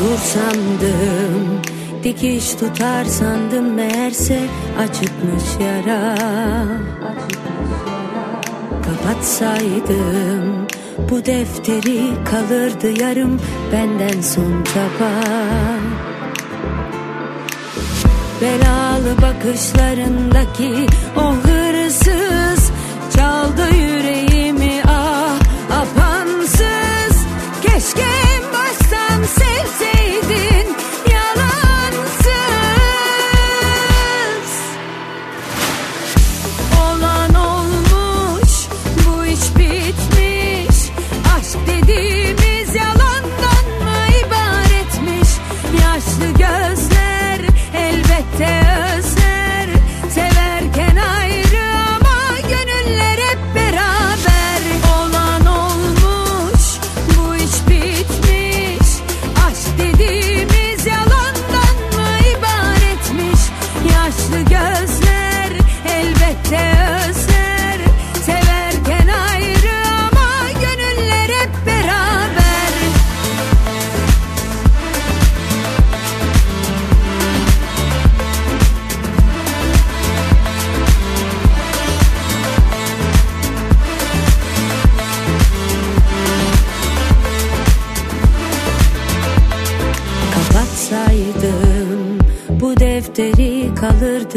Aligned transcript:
Bulur 0.00 0.18
sandım 0.18 1.62
Dikiş 2.04 2.50
tutar 2.50 3.04
sandım 3.04 3.74
meğerse 3.74 4.40
acıtmış 4.78 5.44
yara. 5.60 6.16
Kapatsaydım 8.82 10.66
bu 11.10 11.24
defteri 11.24 12.00
kalırdı 12.24 13.02
yarım 13.02 13.40
benden 13.72 14.20
son 14.20 14.64
çaba 14.64 15.12
Belalı 18.40 19.22
bakışlarındaki 19.22 20.86
o 21.16 21.32
hırsız 21.32 22.70
çaldı 23.16 23.74
yüreğimi 23.74 24.82
ah 24.88 25.38
apansız. 25.70 27.26
Keşke 27.62 28.06
baştan 28.52 29.22
sevseydin 29.22 29.55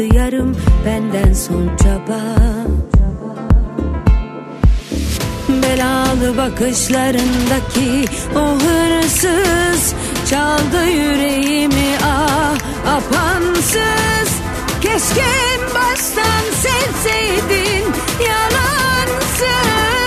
kalırdı 0.00 0.16
yarım 0.16 0.56
benden 0.86 1.32
son 1.32 1.76
çaba. 1.76 2.20
Belalı 5.48 6.36
bakışlarındaki 6.36 8.04
o 8.36 8.54
hırsız 8.54 9.94
çaldı 10.30 10.86
yüreğimi 10.86 11.98
ah 12.04 12.54
apansız. 12.86 14.30
Keşke 14.80 15.26
baştan 15.74 16.44
sevseydin 16.62 17.84
yalansız 18.20 19.99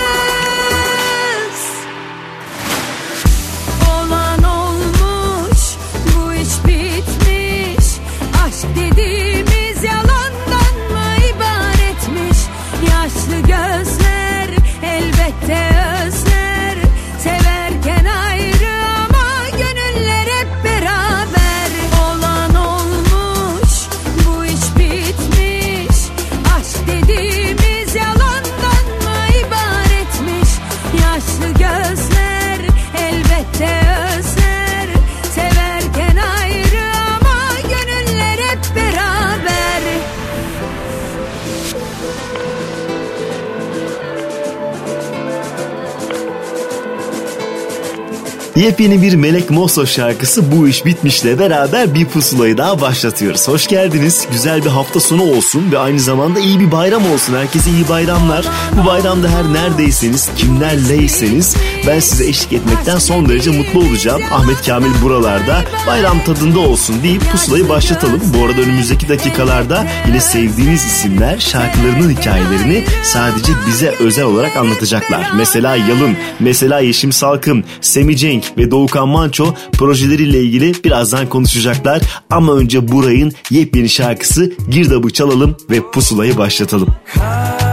Yepyeni 48.56 49.02
bir 49.02 49.14
Melek 49.14 49.50
Mosso 49.50 49.86
şarkısı 49.86 50.52
Bu 50.52 50.68
iş 50.68 50.84
bitmişle 50.84 51.38
beraber 51.38 51.94
bir 51.94 52.06
pusulayı 52.06 52.58
daha 52.58 52.80
başlatıyoruz. 52.80 53.48
Hoş 53.48 53.66
geldiniz. 53.66 54.26
Güzel 54.32 54.64
bir 54.64 54.70
hafta 54.70 55.00
sonu 55.00 55.22
olsun 55.22 55.72
ve 55.72 55.78
aynı 55.78 56.00
zamanda 56.00 56.40
iyi 56.40 56.60
bir 56.60 56.72
bayram 56.72 57.12
olsun. 57.12 57.34
Herkese 57.34 57.70
iyi 57.70 57.88
bayramlar. 57.88 58.46
Bu 58.72 58.86
bayramda 58.86 59.28
her 59.28 59.44
neredeyseniz, 59.44 60.30
kimlerleyseniz 60.36 61.56
ben 61.86 62.00
size 62.00 62.28
eşlik 62.28 62.52
etmekten 62.52 62.98
son 62.98 63.28
derece 63.28 63.50
mutlu 63.50 63.80
olacağım. 63.80 64.22
Ahmet 64.32 64.66
Kamil 64.66 65.02
buralarda 65.02 65.62
bayram 65.86 66.24
tadında 66.24 66.58
olsun 66.58 67.02
deyip 67.02 67.30
pusulayı 67.32 67.68
başlatalım. 67.68 68.20
Bu 68.38 68.46
arada 68.46 68.60
önümüzdeki 68.60 69.08
dakikalarda 69.08 69.86
yine 70.06 70.20
sevdiğiniz 70.20 70.84
isimler 70.84 71.38
şarkılarının 71.38 72.10
hikayelerini 72.10 72.84
sadece 73.02 73.52
bize 73.66 73.94
özel 74.00 74.24
olarak 74.24 74.56
anlatacaklar. 74.56 75.30
Mesela 75.36 75.76
Yalın, 75.76 76.16
mesela 76.40 76.80
Yeşim 76.80 77.12
Salkım, 77.12 77.64
Semi 77.80 78.16
Cenk 78.16 78.43
ve 78.58 78.70
Doğukan 78.70 79.08
Manço 79.08 79.54
projeleriyle 79.72 80.42
ilgili 80.42 80.84
birazdan 80.84 81.28
konuşacaklar. 81.28 82.02
Ama 82.30 82.54
önce 82.54 82.92
Buray'ın 82.92 83.32
yepyeni 83.50 83.88
şarkısı 83.88 84.52
Girdab'ı 84.70 85.10
çalalım 85.10 85.56
ve 85.70 85.90
pusulayı 85.90 86.38
başlatalım. 86.38 86.88
Kal 87.14 87.63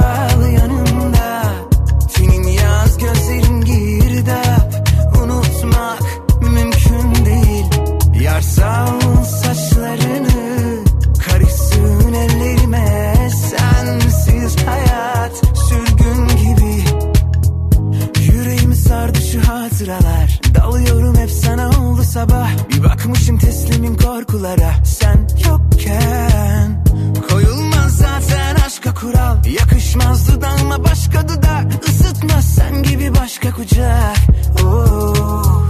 korkulara 24.22 24.73
Sen 24.84 25.28
yokken. 25.50 26.84
Koyulmaz 27.29 27.97
zaten 27.97 28.56
aşka 28.66 28.94
kural. 28.94 29.46
Yakışmaz 29.46 30.28
dudağıma 30.28 30.84
başka 30.84 31.28
dudak. 31.28 31.88
Isıtmaz 31.90 32.46
sen 32.46 32.84
gibi 32.84 33.16
başka 33.16 33.52
kucak. 33.52 34.18
Oh. 34.64 35.64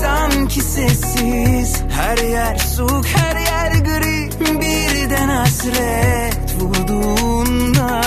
Sanki 0.00 0.60
sessiz. 0.60 1.82
Her 1.90 2.18
yer 2.18 2.56
soğuk 2.56 3.06
her 3.06 3.36
yer 3.36 3.72
gri. 3.72 4.30
Birden 4.60 5.28
hasret 5.28 6.54
vurduğunda 6.60 8.00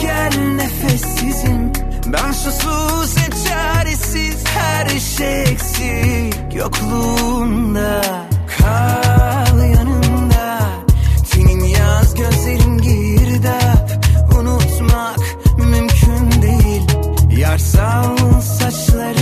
Gel 0.00 0.38
nefessizim. 0.56 1.72
Ben 2.06 2.32
susuz 2.32 3.16
ve 3.16 3.48
çaresiz. 3.48 4.44
Her 4.46 4.88
şey 4.88 5.42
eksik 5.42 6.54
yokluğunda 6.54 8.02
kal 8.62 9.58
yanımda. 9.58 10.58
Senin 11.24 11.64
yaz 11.64 12.14
gözlerin 12.14 12.78
girdap. 12.78 13.90
Unutmak 14.38 15.20
mümkün 15.58 16.42
değil. 16.42 16.82
Yarsal 17.38 18.16
saçları 18.40 19.21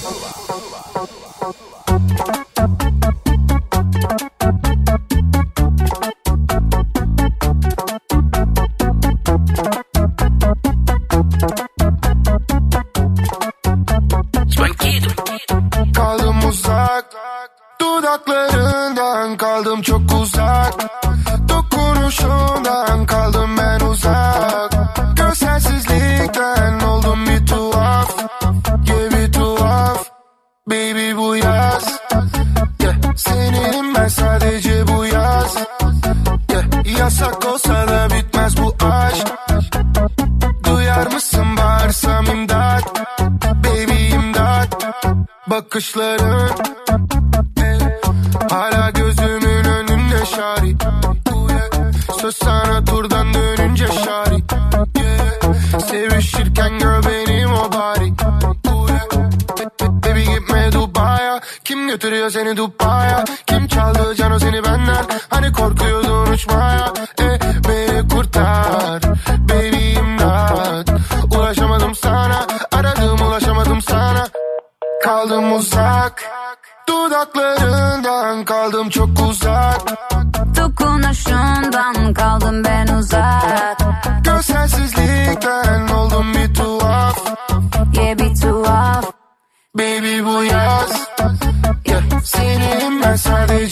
Senin 93.11 93.37
ben 93.37 93.47
sadece 93.47 93.70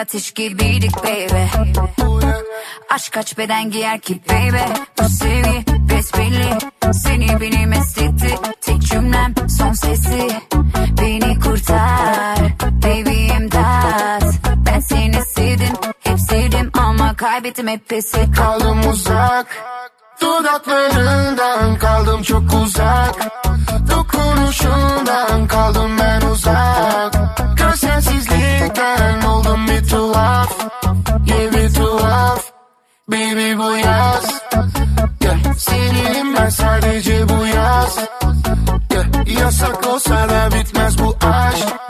ateş 0.00 0.30
gibiydik 0.30 0.96
baby. 0.96 1.44
Aşk 2.90 3.12
kaç 3.12 3.38
beden 3.38 3.70
giyer 3.70 4.00
ki 4.00 4.20
baby? 4.28 4.80
Bu 4.98 5.08
sevgi 5.08 5.64
besbelli. 5.88 6.58
Seni 6.92 7.40
beni 7.40 7.66
mest 7.66 7.98
etti 7.98 8.34
Tek 8.60 8.82
cümlem 8.82 9.34
son 9.58 9.72
sesi. 9.72 10.28
Beni 11.00 11.40
kurtar 11.40 12.38
Baby 12.82 13.26
imdat. 13.26 14.24
Ben 14.66 14.80
seni 14.80 15.24
sevdim 15.34 15.74
Hep 16.00 16.20
sevdim 16.20 16.70
ama 16.74 17.16
kaybettim 17.16 17.68
hep 17.68 17.88
pes 17.88 18.14
ettim 18.14 18.32
Kaldım 18.32 18.88
uzak 18.88 19.79
Dudaklarından 20.30 21.78
kaldım 21.78 22.22
çok 22.22 22.42
uzak. 22.62 23.14
Dokunuşundan 23.90 25.46
kaldım 25.48 25.98
ben 25.98 26.20
uzak. 26.20 27.16
Gözsensizlikten 27.56 29.22
oldum 29.22 29.68
bir 29.68 29.88
tuhaf. 29.88 30.52
Yeah 31.26 31.52
bir 31.52 31.74
tuhaf. 31.74 32.44
Baby 33.08 33.58
bu 33.58 33.76
yaz. 33.76 34.42
Yeah. 35.22 35.54
Senin 35.58 36.36
ben 36.36 36.48
sadece 36.48 37.28
bu 37.28 37.46
yaz. 37.46 37.98
Yeah. 38.92 39.40
Yasak 39.40 39.86
olsa 39.86 40.28
da 40.28 40.50
bitmez 40.54 40.98
bu 40.98 41.16
aşk 41.26 41.89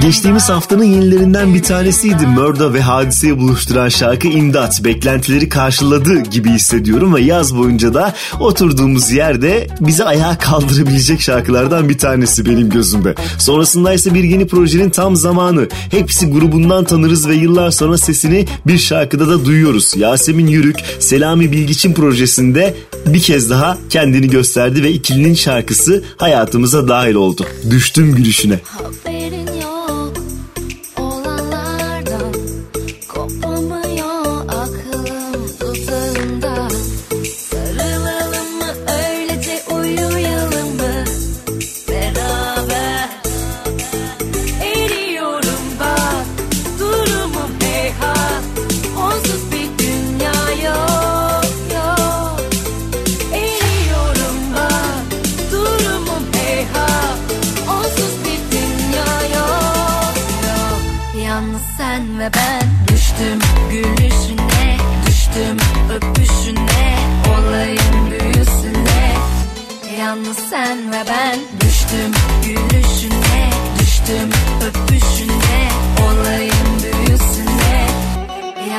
Geçtiğimiz 0.00 0.48
haftanın 0.48 0.84
yenilerinden 0.84 1.54
bir 1.54 1.62
tanesiydi. 1.62 2.26
Murda 2.26 2.74
ve 2.74 2.80
Hadise'yi 2.80 3.38
buluşturan 3.38 3.88
şarkı 3.88 4.28
İmdat. 4.28 4.84
Beklentileri 4.84 5.48
karşıladı 5.48 6.20
gibi 6.20 6.50
hissediyorum 6.50 7.14
ve 7.14 7.20
yaz 7.20 7.56
boyunca 7.56 7.94
da 7.94 8.14
oturduğumuz 8.40 9.10
yerde 9.10 9.66
bizi 9.80 10.04
ayağa 10.04 10.38
kaldırabilecek 10.38 11.20
şarkılardan 11.20 11.88
bir 11.88 11.98
tanesi 11.98 12.46
benim 12.46 12.70
gözümde. 12.70 13.14
Sonrasında 13.38 13.92
ise 13.92 14.14
bir 14.14 14.24
yeni 14.24 14.46
projenin 14.46 14.90
tam 14.90 15.16
zamanı. 15.16 15.68
Hepsi 15.90 16.30
grubundan 16.30 16.84
tanırız 16.84 17.28
ve 17.28 17.34
yıllar 17.34 17.70
sonra 17.70 17.98
sesini 17.98 18.46
bir 18.66 18.78
şarkıda 18.78 19.28
da 19.28 19.44
duyuyoruz. 19.44 19.96
Yasemin 19.96 20.46
Yürük, 20.46 20.76
Selami 20.98 21.52
Bilgiç'in 21.52 21.94
projesinde 21.94 22.74
bir 23.06 23.20
kez 23.20 23.50
daha 23.50 23.78
kendini 23.90 24.30
gösterdi 24.30 24.82
ve 24.82 24.90
ikilinin 24.90 25.34
şarkısı 25.34 26.04
hayatımıza 26.16 26.88
dahil 26.88 27.14
oldu. 27.14 27.46
Düştüm 27.70 28.14
gülüşüne. 28.14 28.60
Haberin 28.64 29.53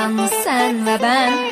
Yalnız 0.06 0.32
sen 0.32 0.86
ve 0.86 0.98
ben 1.02 1.45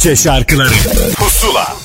Türkçe 0.00 0.22
şarkıları 0.22 0.74
Pusula 1.16 1.76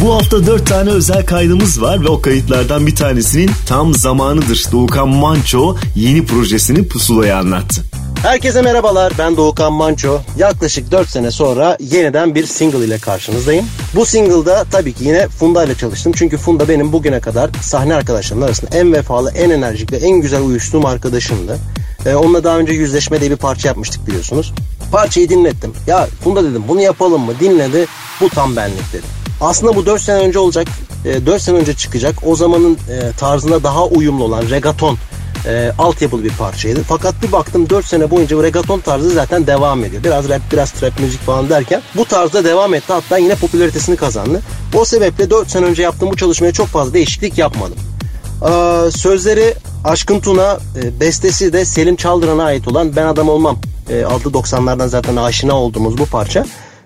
Bu 0.00 0.14
hafta 0.14 0.46
dört 0.46 0.66
tane 0.66 0.90
özel 0.90 1.26
kaydımız 1.26 1.82
var 1.82 2.04
ve 2.04 2.08
o 2.08 2.20
kayıtlardan 2.20 2.86
bir 2.86 2.96
tanesinin 2.96 3.50
tam 3.66 3.94
zamanıdır. 3.94 4.64
Doğukan 4.72 5.08
Manço 5.08 5.76
yeni 5.94 6.26
projesini 6.26 6.88
Pusula'ya 6.88 7.38
anlattı. 7.38 7.84
Herkese 8.22 8.62
merhabalar 8.62 9.12
ben 9.18 9.36
Doğukan 9.36 9.72
Manço. 9.72 10.20
Yaklaşık 10.38 10.90
4 10.90 11.08
sene 11.08 11.30
sonra 11.30 11.76
yeniden 11.80 12.34
bir 12.34 12.46
single 12.46 12.84
ile 12.84 12.98
karşınızdayım. 12.98 13.66
Bu 13.94 14.06
single'da 14.06 14.64
tabii 14.70 14.92
ki 14.92 15.04
yine 15.04 15.28
Funda 15.28 15.64
ile 15.64 15.74
çalıştım. 15.74 16.12
Çünkü 16.16 16.36
Funda 16.36 16.68
benim 16.68 16.92
bugüne 16.92 17.20
kadar 17.20 17.50
sahne 17.62 17.94
arkadaşlarımın 17.94 18.46
arasında 18.46 18.78
en 18.78 18.92
vefalı, 18.92 19.30
en 19.30 19.50
enerjik 19.50 19.92
ve 19.92 19.96
en 19.96 20.20
güzel 20.20 20.42
uyuştuğum 20.42 20.86
arkadaşımdı. 20.86 21.58
Ee, 22.06 22.14
onunla 22.14 22.44
daha 22.44 22.58
önce 22.58 22.72
Yüzleşme 22.72 23.20
diye 23.20 23.30
bir 23.30 23.36
parça 23.36 23.68
yapmıştık 23.68 24.06
biliyorsunuz. 24.06 24.52
Parçayı 24.92 25.28
dinlettim. 25.28 25.72
Ya 25.86 26.08
Funda 26.24 26.44
dedim 26.44 26.64
bunu 26.68 26.80
yapalım 26.80 27.22
mı? 27.22 27.32
Dinledi. 27.40 27.86
Bu 28.20 28.28
tam 28.28 28.56
benlik 28.56 28.92
dedi. 28.92 29.06
Aslında 29.40 29.76
bu 29.76 29.86
4 29.86 30.02
sene 30.02 30.18
önce 30.18 30.38
olacak. 30.38 30.68
E, 31.04 31.26
4 31.26 31.42
sene 31.42 31.56
önce 31.56 31.74
çıkacak. 31.74 32.16
O 32.26 32.36
zamanın 32.36 32.74
e, 32.74 33.12
tarzına 33.18 33.62
daha 33.62 33.86
uyumlu 33.86 34.24
olan 34.24 34.42
regaton 34.50 34.98
e, 35.46 35.72
altyapılı 35.78 36.24
bir 36.24 36.32
parçaydı. 36.32 36.82
Fakat 36.82 37.14
bir 37.22 37.32
baktım 37.32 37.70
4 37.70 37.86
sene 37.86 38.10
boyunca 38.10 38.36
bu 38.36 38.42
reggaeton 38.42 38.80
tarzı 38.80 39.10
zaten 39.10 39.46
devam 39.46 39.84
ediyor. 39.84 40.04
Biraz 40.04 40.28
rap, 40.28 40.40
biraz 40.52 40.70
trap 40.70 41.00
müzik 41.00 41.20
falan 41.20 41.48
derken 41.48 41.82
bu 41.96 42.04
tarzda 42.04 42.44
devam 42.44 42.74
etti. 42.74 42.92
Hatta 42.92 43.18
yine 43.18 43.34
popülaritesini 43.34 43.96
kazandı. 43.96 44.40
O 44.74 44.84
sebeple 44.84 45.30
4 45.30 45.50
sene 45.50 45.64
önce 45.64 45.82
yaptığım 45.82 46.10
bu 46.10 46.16
çalışmaya 46.16 46.52
çok 46.52 46.66
fazla 46.66 46.94
değişiklik 46.94 47.38
yapmadım. 47.38 47.78
Ee, 48.42 48.90
sözleri 48.90 49.54
Aşkın 49.84 50.20
Tuna, 50.20 50.58
e, 50.82 51.00
bestesi 51.00 51.52
de 51.52 51.64
Selim 51.64 51.96
Çaldıran'a 51.96 52.44
ait 52.44 52.68
olan 52.68 52.96
Ben 52.96 53.06
Adam 53.06 53.28
Olmam 53.28 53.58
e, 53.90 54.04
adlı 54.04 54.30
90'lardan 54.30 54.88
zaten 54.88 55.16
aşina 55.16 55.54
olduğumuz 55.54 55.98
bu 55.98 56.06
parça. 56.06 56.44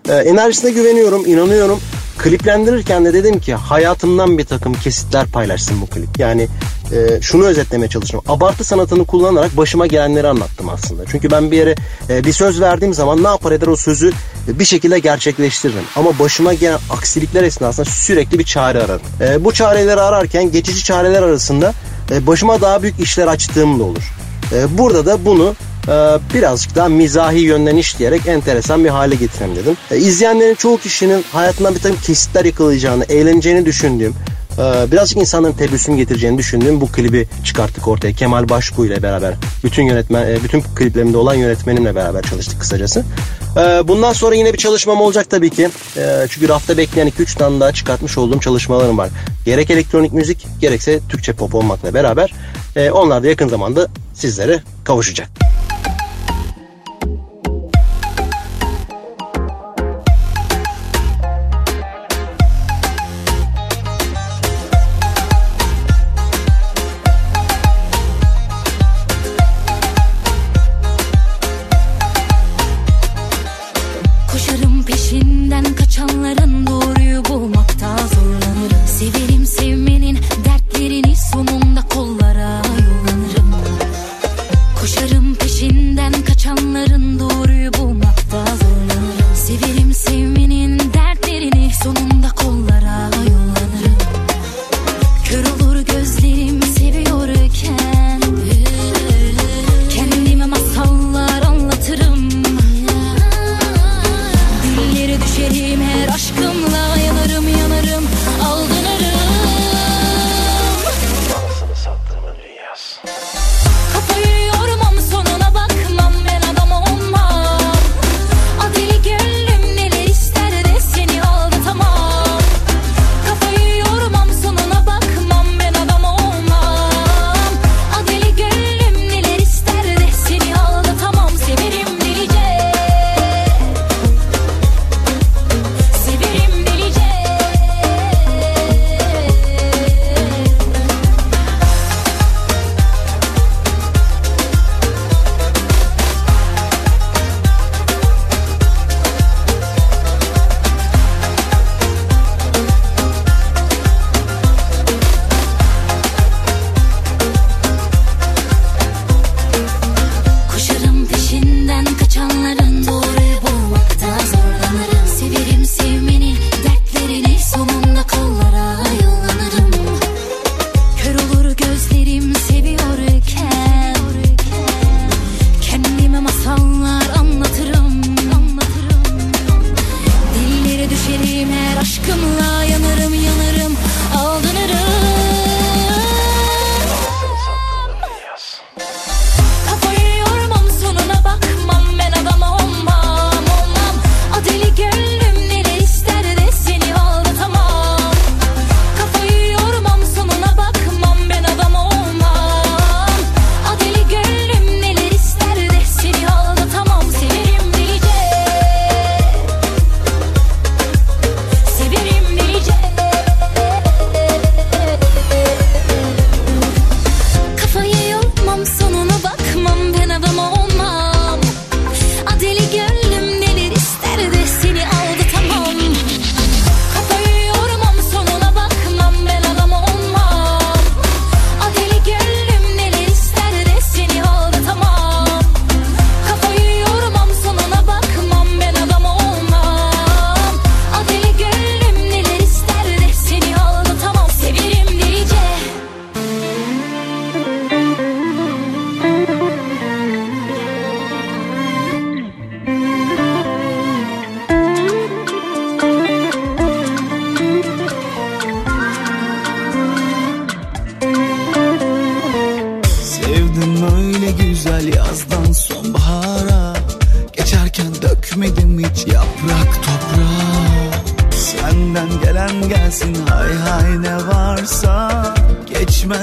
E, 0.08 0.14
enerjisine 0.14 0.70
güveniyorum, 0.70 1.26
inanıyorum. 1.26 1.80
Kliplendirirken 2.18 3.04
de 3.04 3.12
dedim 3.12 3.40
ki 3.40 3.54
hayatımdan 3.54 4.38
bir 4.38 4.44
takım 4.44 4.75
kesitler 4.75 5.26
paylaşsın 5.26 5.80
bu 5.80 5.87
klip. 5.87 6.18
Yani 6.18 6.49
e, 6.92 7.20
şunu 7.20 7.44
özetlemeye 7.44 7.88
çalıştım. 7.88 8.20
Abartı 8.28 8.64
sanatını 8.64 9.04
kullanarak 9.04 9.56
başıma 9.56 9.87
gelenleri 9.87 10.28
anlattım 10.28 10.68
aslında. 10.68 11.02
Çünkü 11.11 11.30
ben 11.30 11.50
bir 11.50 11.56
yere 11.56 11.75
e, 12.08 12.25
bir 12.25 12.32
söz 12.32 12.61
verdiğim 12.61 12.94
zaman 12.94 13.25
ne 13.25 13.28
yapar 13.28 13.52
eder 13.52 13.66
o 13.66 13.76
sözü 13.76 14.12
bir 14.49 14.64
şekilde 14.64 14.99
gerçekleştiririm. 14.99 15.85
Ama 15.96 16.18
başıma 16.18 16.55
gelen 16.55 16.78
aksilikler 16.90 17.42
esnasında 17.42 17.90
sürekli 17.90 18.38
bir 18.38 18.44
çare 18.44 18.83
ararım. 18.83 19.02
E, 19.20 19.44
bu 19.44 19.52
çareleri 19.52 20.00
ararken 20.00 20.50
geçici 20.50 20.85
çareler 20.85 21.22
arasında 21.22 21.72
e, 22.12 22.27
başıma 22.27 22.61
daha 22.61 22.83
büyük 22.83 23.01
işler 23.01 23.27
açtığım 23.27 23.79
da 23.79 23.85
olur. 23.85 24.12
E, 24.53 24.79
burada 24.79 25.07
da 25.07 25.25
bunu 25.25 25.55
e, 25.88 25.94
birazcık 26.35 26.75
daha 26.75 26.88
mizahi 26.88 27.38
yönden 27.38 27.77
işleyerek 27.77 28.27
enteresan 28.27 28.85
bir 28.85 28.88
hale 28.88 29.14
getireyim 29.14 29.57
dedim. 29.57 29.77
İzleyenlerin 29.90 30.55
çoğu 30.55 30.79
kişinin 30.79 31.25
hayatından 31.33 31.75
bir 31.75 31.81
takım 31.81 31.98
kesitler 32.01 32.44
yakalayacağını, 32.44 33.05
eğleneceğini 33.05 33.66
düşündüğüm, 33.66 34.14
birazcık 34.58 35.18
insanların 35.18 35.52
tebessüm 35.52 35.96
getireceğini 35.96 36.38
düşündüğüm 36.38 36.80
bu 36.80 36.92
klibi 36.92 37.26
çıkarttık 37.44 37.88
ortaya. 37.88 38.12
Kemal 38.12 38.48
Başbuğ 38.48 38.86
ile 38.86 39.02
beraber. 39.02 39.34
Bütün 39.64 39.82
yönetmen, 39.82 40.28
e, 40.28 40.42
bütün 40.44 40.60
kliplerimde 40.60 41.16
olan 41.16 41.34
yönetmenimle 41.34 41.94
beraber 41.94 42.22
çalıştık 42.22 42.60
kısacası. 42.60 43.04
E, 43.56 43.88
bundan 43.88 44.12
sonra 44.12 44.34
yine 44.34 44.52
bir 44.52 44.58
çalışmam 44.58 45.00
olacak 45.00 45.30
tabii 45.30 45.50
ki. 45.50 45.68
E, 45.96 46.26
çünkü 46.28 46.48
rafta 46.48 46.76
bekleyen 46.76 47.08
2-3 47.08 47.38
tane 47.38 47.60
daha 47.60 47.72
çıkartmış 47.72 48.18
olduğum 48.18 48.40
çalışmalarım 48.40 48.98
var. 48.98 49.08
Gerek 49.44 49.70
elektronik 49.70 50.12
müzik 50.12 50.46
gerekse 50.60 51.00
Türkçe 51.08 51.32
pop 51.32 51.54
olmakla 51.54 51.94
beraber. 51.94 52.32
Onlar 52.92 53.22
da 53.22 53.26
yakın 53.26 53.48
zamanda 53.48 53.88
sizlere 54.14 54.62
kavuşacak. 54.84 55.51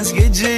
Bitmez 0.00 0.14
gece 0.14 0.49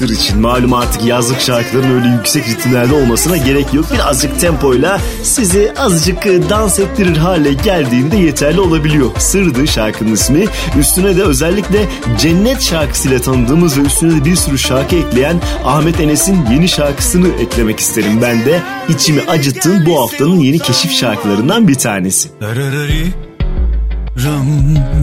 sır 0.00 0.08
için. 0.08 0.40
Malum 0.40 0.72
artık 0.72 1.04
yazlık 1.04 1.40
şarkıların 1.40 1.94
öyle 1.94 2.08
yüksek 2.08 2.48
ritimlerde 2.48 2.94
olmasına 2.94 3.36
gerek 3.36 3.74
yok. 3.74 3.84
Birazcık 3.94 4.40
tempoyla 4.40 5.00
sizi 5.22 5.72
azıcık 5.78 6.24
dans 6.24 6.78
ettirir 6.78 7.16
hale 7.16 7.52
geldiğinde 7.52 8.16
yeterli 8.16 8.60
olabiliyor. 8.60 9.10
Sırdı 9.18 9.66
şarkının 9.66 10.12
ismi. 10.12 10.44
Üstüne 10.78 11.16
de 11.16 11.22
özellikle 11.22 11.88
Cennet 12.18 12.62
şarkısıyla 12.62 13.18
tanıdığımız 13.18 13.78
ve 13.78 13.82
üstüne 13.82 14.20
de 14.20 14.24
bir 14.24 14.36
sürü 14.36 14.58
şarkı 14.58 14.96
ekleyen 14.96 15.36
Ahmet 15.64 16.00
Enes'in 16.00 16.46
yeni 16.52 16.68
şarkısını 16.68 17.28
eklemek 17.28 17.80
isterim 17.80 18.22
ben 18.22 18.44
de. 18.44 18.62
İçimi 18.88 19.22
acıttın 19.28 19.86
bu 19.86 20.02
haftanın 20.02 20.38
yeni 20.38 20.58
keşif 20.58 20.92
şarkılarından 20.92 21.68
bir 21.68 21.74
tanesi. 21.74 22.28
Dararari, 22.40 23.06
ram 24.24 24.99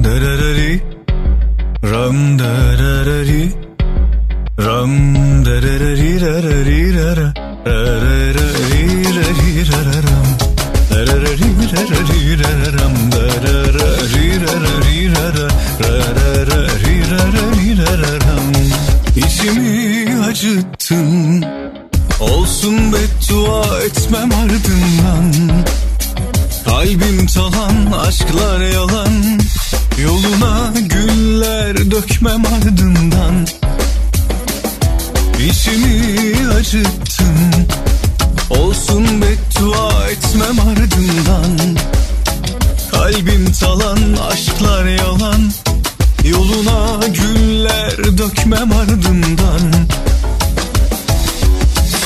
İçimi 19.48 20.24
acıttın, 20.26 21.46
olsun 22.20 22.94
beddua 22.94 23.80
etmem 23.80 24.32
ardından. 24.32 25.34
Kalbim 26.66 27.28
talan, 27.28 27.92
aşklar 28.08 28.62
yalan. 28.62 29.40
Yoluna 30.04 30.74
güller 30.80 31.92
dökmem 31.92 32.44
ardından. 32.46 33.48
İçimi 35.50 36.36
acıttın. 36.60 37.68
Olsun 38.50 39.06
beddua 39.22 40.08
etmem 40.10 40.60
ardından. 40.60 41.78
Kalbim 42.92 43.52
talan, 43.52 44.00
aşklar 44.32 44.86
yalan 44.86 45.52
Yoluna 46.30 47.00
güller 47.08 48.18
dökmem 48.18 48.72
ardından 48.72 49.88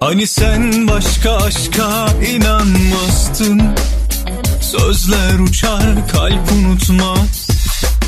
Hani 0.00 0.26
sen 0.26 0.88
başka 0.88 1.36
aşka 1.36 2.08
inanmazdın 2.34 3.62
Sözler 4.60 5.38
uçar 5.38 6.08
kalp 6.12 6.52
unutmaz 6.52 7.43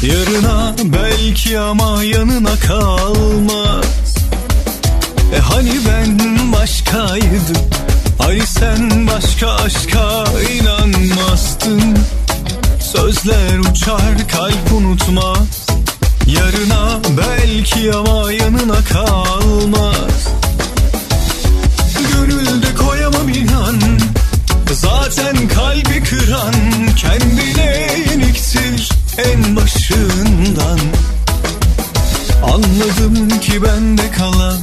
Yarına 0.02 0.74
belki 0.84 1.58
ama 1.58 2.04
yanına 2.04 2.56
kalmaz. 2.66 4.16
E 5.36 5.38
hani 5.38 5.72
ben 5.88 6.18
başkaydım? 6.52 7.56
Hani 8.18 8.46
sen 8.46 9.06
başka 9.06 9.50
aşka 9.54 10.24
inanmazdın 10.52 11.98
Sözler 12.80 13.58
uçar 13.58 14.28
kalp 14.32 14.72
unutmaz. 14.72 15.66
Yarına 16.26 17.00
belki 17.18 17.92
ama 17.92 18.32
yanına 18.32 18.84
kalmaz. 18.92 20.28
Gönülde 22.12 22.74
koyamam 22.74 23.28
inan. 23.28 23.80
Zaten 24.72 25.48
kalbi 25.48 26.02
kıran 26.04 26.54
Kendine 26.96 27.88
yeniktir 28.10 28.95
en 29.18 29.56
başından. 29.56 30.78
Anladım 32.44 33.40
ki 33.40 33.62
bende 33.62 34.10
kalan 34.10 34.58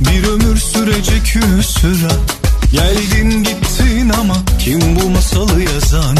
Bir 0.00 0.28
ömür 0.28 0.56
sürecek 0.56 1.34
hüsran 1.34 2.20
Geldin 2.72 3.44
gittin 3.44 4.08
ama 4.20 4.34
kim 4.58 4.80
bu 4.96 5.10
masalı 5.10 5.62
yazan? 5.62 6.16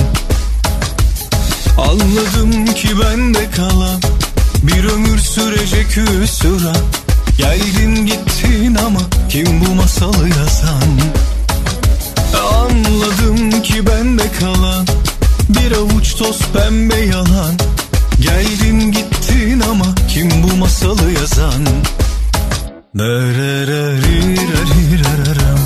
Anladım 1.78 2.66
ki 2.74 2.88
bende 3.00 3.50
kalan 3.50 4.00
bir 4.62 4.84
ömür 4.84 5.18
sürecek 5.18 5.96
hüsran 5.96 6.76
Geldin 7.38 8.06
gittin 8.06 8.74
ama 8.86 9.00
kim 9.28 9.64
bu 9.64 9.74
masalı 9.74 10.28
yazan? 10.28 11.00
Anladım 12.52 13.62
ki 13.62 13.86
bende 13.86 14.32
kalan 14.40 14.86
bir 15.48 15.72
avuç 15.72 16.14
toz 16.14 16.40
pembe 16.52 16.96
yalan. 16.96 17.54
Geldin 18.20 18.92
gittin 18.92 19.60
ama 19.60 19.94
kim 20.08 20.30
bu 20.42 20.56
masalı 20.56 21.12
yazan? 21.12 21.66
Derererirarirararam. 22.98 25.58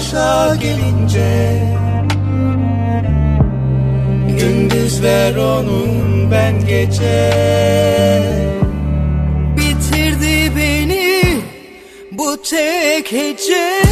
Başa 0.00 0.54
gelince 0.54 1.62
Gündüz 4.38 5.02
ver 5.02 5.36
onun 5.36 6.30
ben 6.30 6.66
gece. 6.66 7.32
Bitirdi 9.56 10.56
beni 10.56 11.22
bu 12.12 12.42
tek 12.42 13.12
hece 13.12 13.89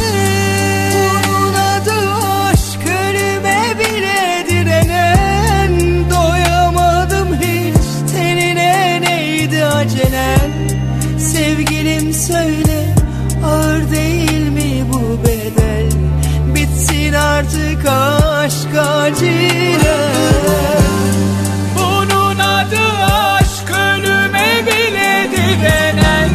Bunun 21.75 22.39
adı 22.39 23.03
aşk 23.11 23.71
ölüme 23.71 24.65
bile 24.65 25.29
direnen. 25.31 26.29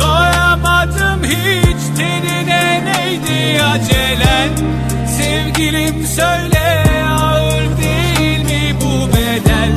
Doyamadım 0.00 1.24
hiç 1.24 1.98
tenine 1.98 2.84
neydi 2.84 3.62
acelen? 3.62 4.48
Sevgilim 5.18 6.06
söyle 6.06 6.84
ağır 7.10 7.62
değil 7.82 8.44
mi 8.44 8.74
bu 8.80 9.08
bedel? 9.08 9.72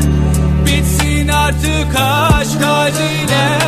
Bitsin 0.65 1.27
artık 1.27 1.95
aşk 1.95 2.61
acilen 2.67 3.62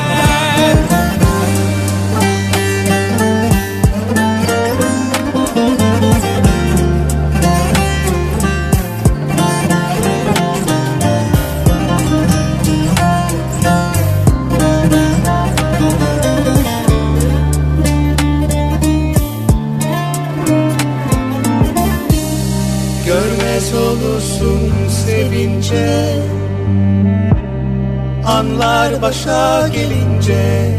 Anlar 28.55 29.01
başa 29.01 29.67
gelince 29.67 30.71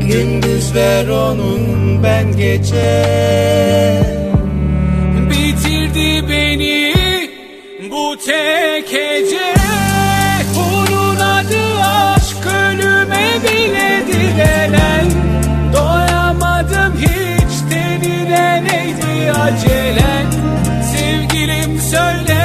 Gündüz 0.00 0.74
ver 0.74 1.08
onun 1.08 2.02
ben 2.02 2.36
gece. 2.36 3.04
Bitirdi 5.30 6.28
beni 6.28 6.94
bu 7.90 8.16
tek 8.26 8.92
hece 8.92 9.54
Bunun 10.56 11.16
adı 11.16 11.80
aşk 11.82 12.46
ölüme 12.46 13.28
bile 13.42 14.02
direnen. 14.06 15.06
Doyamadım 15.72 16.94
hiç 16.98 17.72
tenine 17.72 18.64
neydi 18.64 19.32
acelen? 19.32 20.26
Sevgilim 20.82 21.80
söyle 21.80 22.43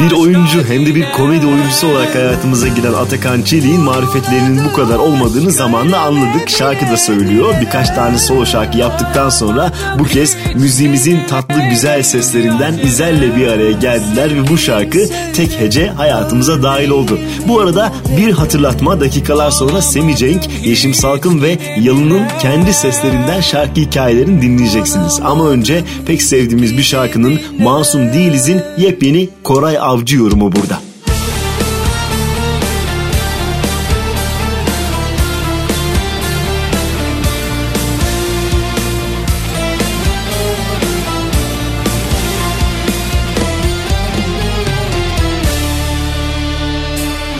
Bir 0.00 0.12
oyuncu 0.12 0.64
hem 0.68 0.86
de 0.86 0.94
bir 0.94 1.12
komedi 1.12 1.46
oyuncusu 1.46 1.86
olarak 1.86 2.14
hayatımıza 2.14 2.68
giren 2.68 2.92
Atakan 2.92 3.42
Çelik'in 3.42 3.80
marifetlerinin 3.80 4.60
bu 4.64 4.76
kadar 4.76 4.98
olmadığını 4.98 5.50
zamanla 5.50 6.00
anladık. 6.00 6.50
Şarkı 6.50 6.90
da 6.90 6.96
söylüyor. 6.96 7.54
Birkaç 7.60 7.90
tane 7.90 8.18
solo 8.18 8.46
şarkı 8.46 8.78
yaptıktan 8.78 9.28
sonra 9.28 9.72
bu 9.98 10.04
kez 10.04 10.36
müziğimizin 10.54 11.18
tatlı 11.28 11.62
güzel 11.70 12.02
seslerinden 12.02 12.74
İzel'le 12.84 13.36
bir 13.36 13.46
araya 13.46 13.72
geldiler 13.72 14.36
ve 14.36 14.48
bu 14.48 14.58
şarkı 14.58 15.08
tek 15.34 15.60
hece 15.60 15.88
hayatımıza 15.88 16.62
dahil 16.62 16.90
oldu. 16.90 17.18
Bu 17.48 17.60
arada 17.60 17.92
bir 18.16 18.32
hatırlatma 18.32 19.00
dakikalar 19.00 19.50
sonra 19.50 19.82
Semi 19.82 20.16
Cenk, 20.16 20.48
Yeşim 20.64 20.94
Salkım 20.94 21.42
ve 21.42 21.58
Yalın'ın 21.80 22.22
kendi 22.40 22.74
seslerinden 22.74 23.40
şarkı 23.40 23.80
hikayelerini 23.80 24.42
dinleyeceksiniz. 24.42 25.20
Ama 25.24 25.48
önce 25.48 25.84
pek 26.06 26.22
sevdiğimiz 26.22 26.78
bir 26.78 26.82
şarkının 26.82 27.40
Masum 27.58 28.12
Değiliz'in 28.12 28.62
yepyeni 28.78 29.13
Koray 29.44 29.78
Avcı 29.78 30.16
yorumu 30.16 30.52
burada. 30.52 30.80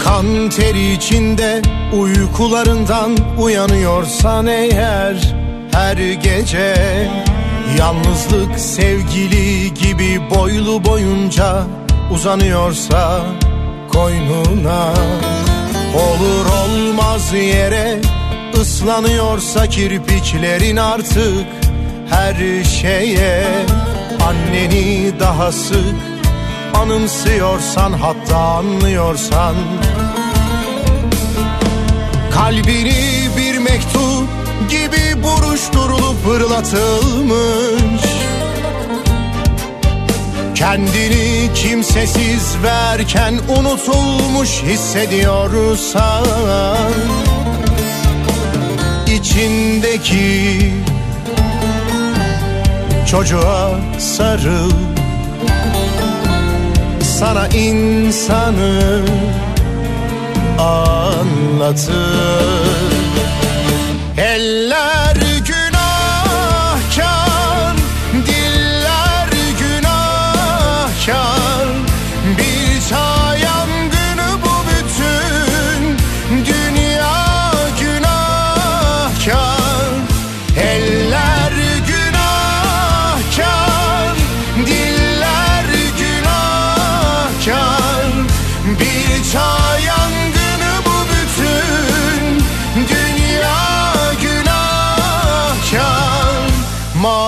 Kan 0.04 0.50
teri 0.50 0.92
içinde 0.92 1.62
uykularından 2.00 3.16
uyanıyorsan 3.38 4.46
eğer 4.46 5.34
her 5.72 5.96
gece 5.96 6.74
Yalnızlık 7.78 8.58
sevgili 8.58 9.74
gibi 9.74 10.30
boylu 10.34 10.84
boyunca 10.84 11.62
uzanıyorsa 12.10 13.20
koynuna 13.92 14.92
Olur 15.94 16.46
olmaz 16.46 17.32
yere 17.32 18.00
ıslanıyorsa 18.60 19.66
kirpiklerin 19.66 20.76
artık 20.76 21.46
her 22.10 22.64
şeye. 22.64 23.44
Anneni 24.26 25.12
daha 25.20 25.52
sık 25.52 25.94
anımsıyorsan 26.74 27.92
hatta 27.92 28.36
anlıyorsan 28.36 29.54
Kalbini 32.34 33.28
bir 33.36 33.58
mektup 33.58 34.28
gibi 34.70 35.03
Uyuşturulup 35.54 36.24
fırlatılmış. 36.24 38.02
Kendini 40.54 41.50
kimsesiz 41.54 42.56
verken 42.62 43.34
unutulmuş 43.58 44.62
hissediyorsan 44.62 46.24
içindeki 49.06 50.72
çocuğa 53.10 53.70
sarıl. 53.98 54.70
Sana 57.18 57.48
insanı 57.48 59.00
anlatır. 60.58 61.94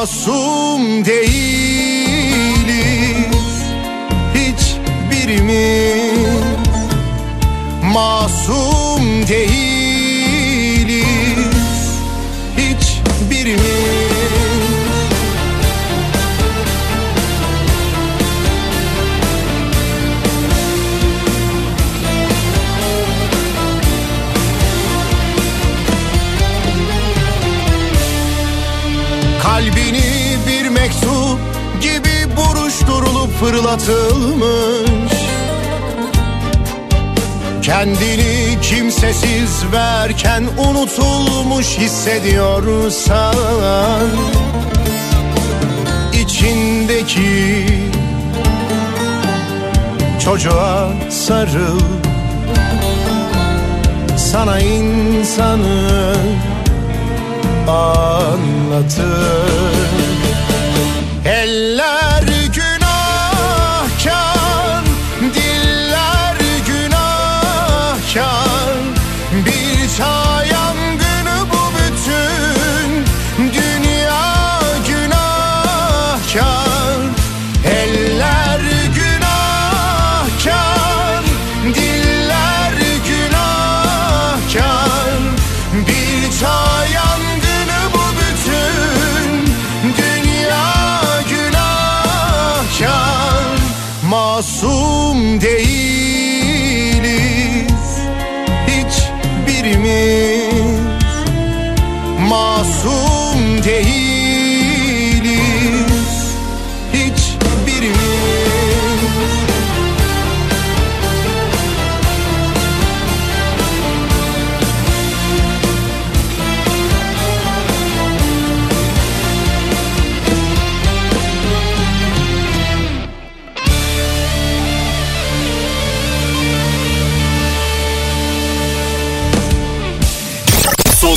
assume 0.07 1.03
fırlatılmış 33.47 35.13
Kendini 37.63 38.61
kimsesiz 38.63 39.65
verken 39.73 40.45
unutulmuş 40.59 41.79
hissediyorsan 41.79 43.35
içindeki 46.23 47.67
çocuğa 50.25 50.89
sarıl 51.11 51.81
sana 54.17 54.61
insanı 54.61 56.15
anlatır. 57.69 59.07
Eller 61.25 61.96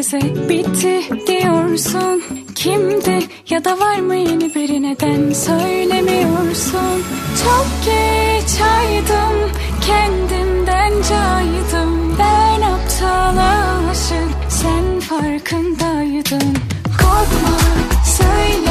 herkese 0.00 0.48
bitti 0.48 1.00
diyorsun. 1.26 2.22
Kimdi 2.54 3.18
ya 3.50 3.64
da 3.64 3.80
var 3.80 3.98
mı 3.98 4.16
yeni 4.16 4.54
biri? 4.54 4.82
Neden 4.82 5.32
söylemiyorsun? 5.32 7.02
Çok 7.44 7.66
geç 7.84 8.60
aydım 8.60 9.50
kendimden 9.86 10.92
caydım. 11.08 12.18
Ben 12.18 12.60
aptala 12.60 13.80
aşık 13.90 14.34
sen 14.48 15.00
farkındaydın. 15.00 16.56
Korkma 16.98 17.58
söyle. 18.04 18.69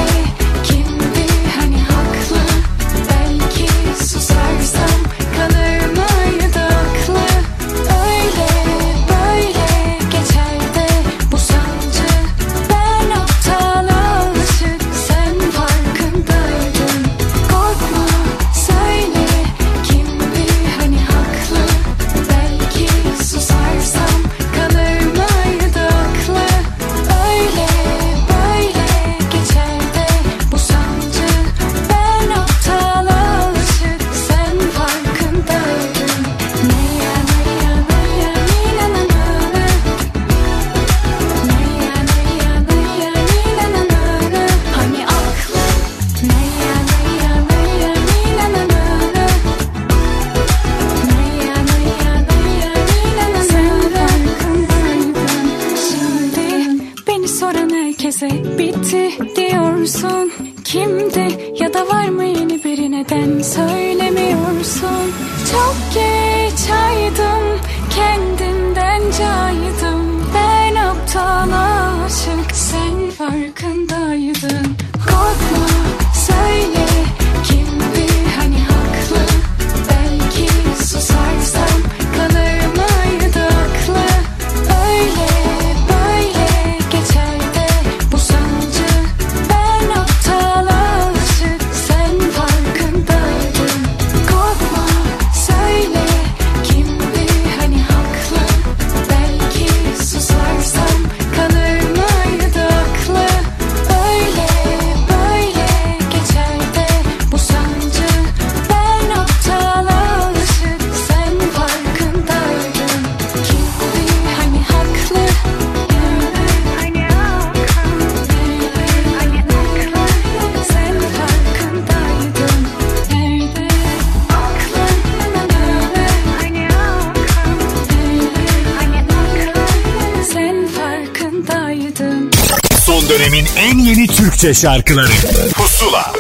Türkçe 134.39 134.61
şarkıları 134.61 135.11
Pusula 135.53 136.13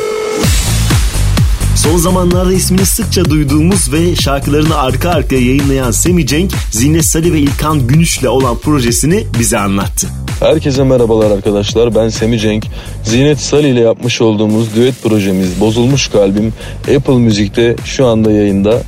Son 1.75 1.97
zamanlarda 1.97 2.53
ismini 2.53 2.85
sıkça 2.85 3.25
duyduğumuz 3.25 3.93
ve 3.93 4.15
şarkılarını 4.15 4.77
arka 4.77 5.09
arkaya 5.09 5.41
yayınlayan 5.41 5.91
Semi 5.91 6.27
Cenk, 6.27 6.51
Zine 6.71 7.03
Sali 7.03 7.33
ve 7.33 7.39
İlkan 7.39 7.87
Günüş'le 7.87 8.23
olan 8.23 8.57
projesini 8.57 9.25
bize 9.39 9.59
anlattı. 9.59 10.07
Herkese 10.39 10.83
merhabalar 10.83 11.31
arkadaşlar 11.31 11.95
ben 11.95 12.09
Semi 12.09 12.39
Cenk. 12.39 12.65
Zinet 13.03 13.39
Sali 13.39 13.67
ile 13.67 13.79
yapmış 13.79 14.21
olduğumuz 14.21 14.75
düet 14.75 15.03
projemiz 15.03 15.59
Bozulmuş 15.59 16.07
Kalbim 16.07 16.53
Apple 16.95 17.17
Müzik'te 17.17 17.75
şu 17.85 18.07
anda 18.07 18.31
yayında. 18.31 18.81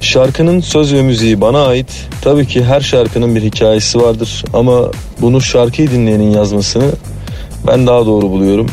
Şarkının 0.00 0.60
söz 0.60 0.92
ve 0.92 1.02
müziği 1.02 1.40
bana 1.40 1.66
ait. 1.66 2.08
Tabii 2.22 2.46
ki 2.46 2.64
her 2.64 2.80
şarkının 2.80 3.34
bir 3.34 3.42
hikayesi 3.42 4.00
vardır 4.00 4.44
ama 4.52 4.90
bunu 5.20 5.40
şarkıyı 5.40 5.90
dinleyenin 5.90 6.30
yazmasını 6.30 6.90
ben 7.66 7.86
daha 7.86 8.06
doğru 8.06 8.30
buluyorum. 8.30 8.66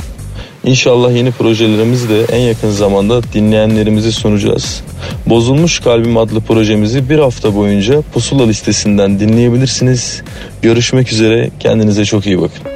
İnşallah 0.63 1.15
yeni 1.15 1.31
projelerimizi 1.31 2.09
de 2.09 2.23
en 2.23 2.39
yakın 2.39 2.69
zamanda 2.69 3.21
dinleyenlerimizi 3.33 4.11
sunacağız. 4.11 4.81
Bozulmuş 5.25 5.79
Kalbim 5.79 6.17
adlı 6.17 6.41
projemizi 6.41 7.09
bir 7.09 7.19
hafta 7.19 7.55
boyunca 7.55 8.01
Pusula 8.13 8.45
listesinden 8.45 9.19
dinleyebilirsiniz. 9.19 10.21
Görüşmek 10.61 11.11
üzere 11.11 11.49
kendinize 11.59 12.05
çok 12.05 12.25
iyi 12.25 12.41
bakın. 12.41 12.74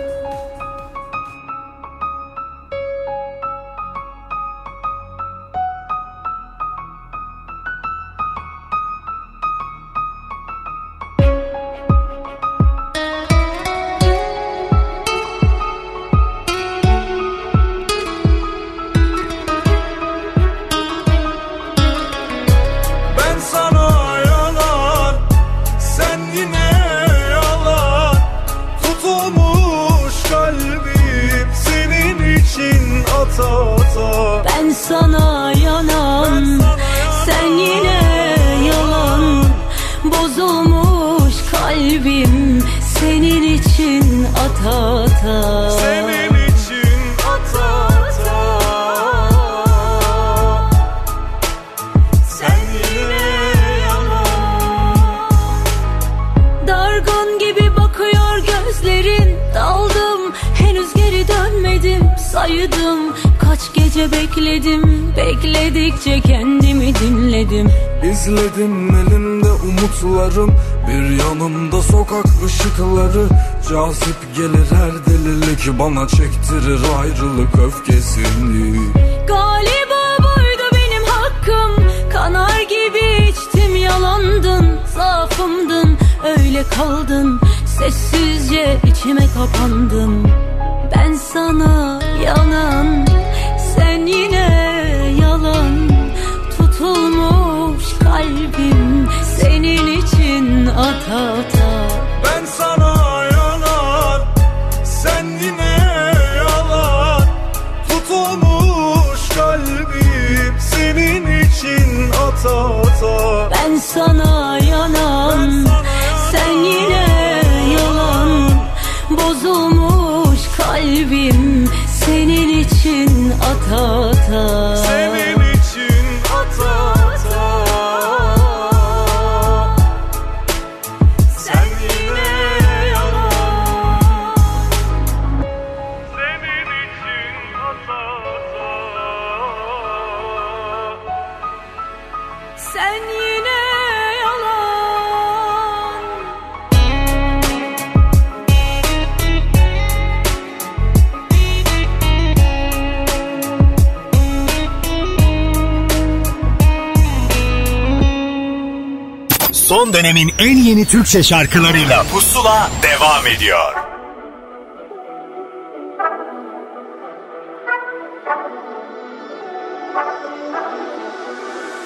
Dönemin 160.10 160.34
en 160.40 160.58
yeni 160.58 160.86
Türkçe 160.86 161.24
şarkılarıyla. 161.24 162.04
Pusula 162.04 162.70
devam 162.84 163.28
ediyor. 163.28 163.74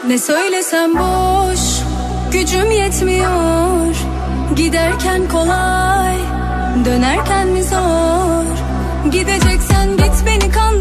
Ne 0.07 0.17
söylesem 0.17 0.95
boş 0.95 1.59
Gücüm 2.31 2.71
yetmiyor. 2.71 3.95
Giderken 4.55 5.29
kolay 5.29 6.17
Dönerken 6.85 7.47
mi 7.47 7.63
zor? 7.63 8.45
Gideceksen 9.11 9.97
git 9.97 10.25
beni 10.25 10.51
kandırma 10.51 10.72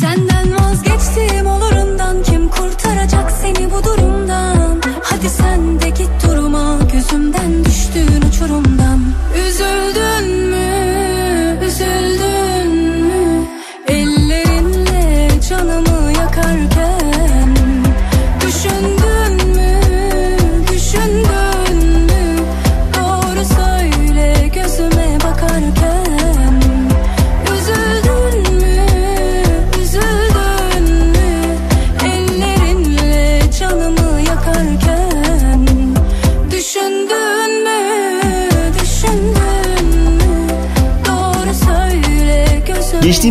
Sen 0.00 0.29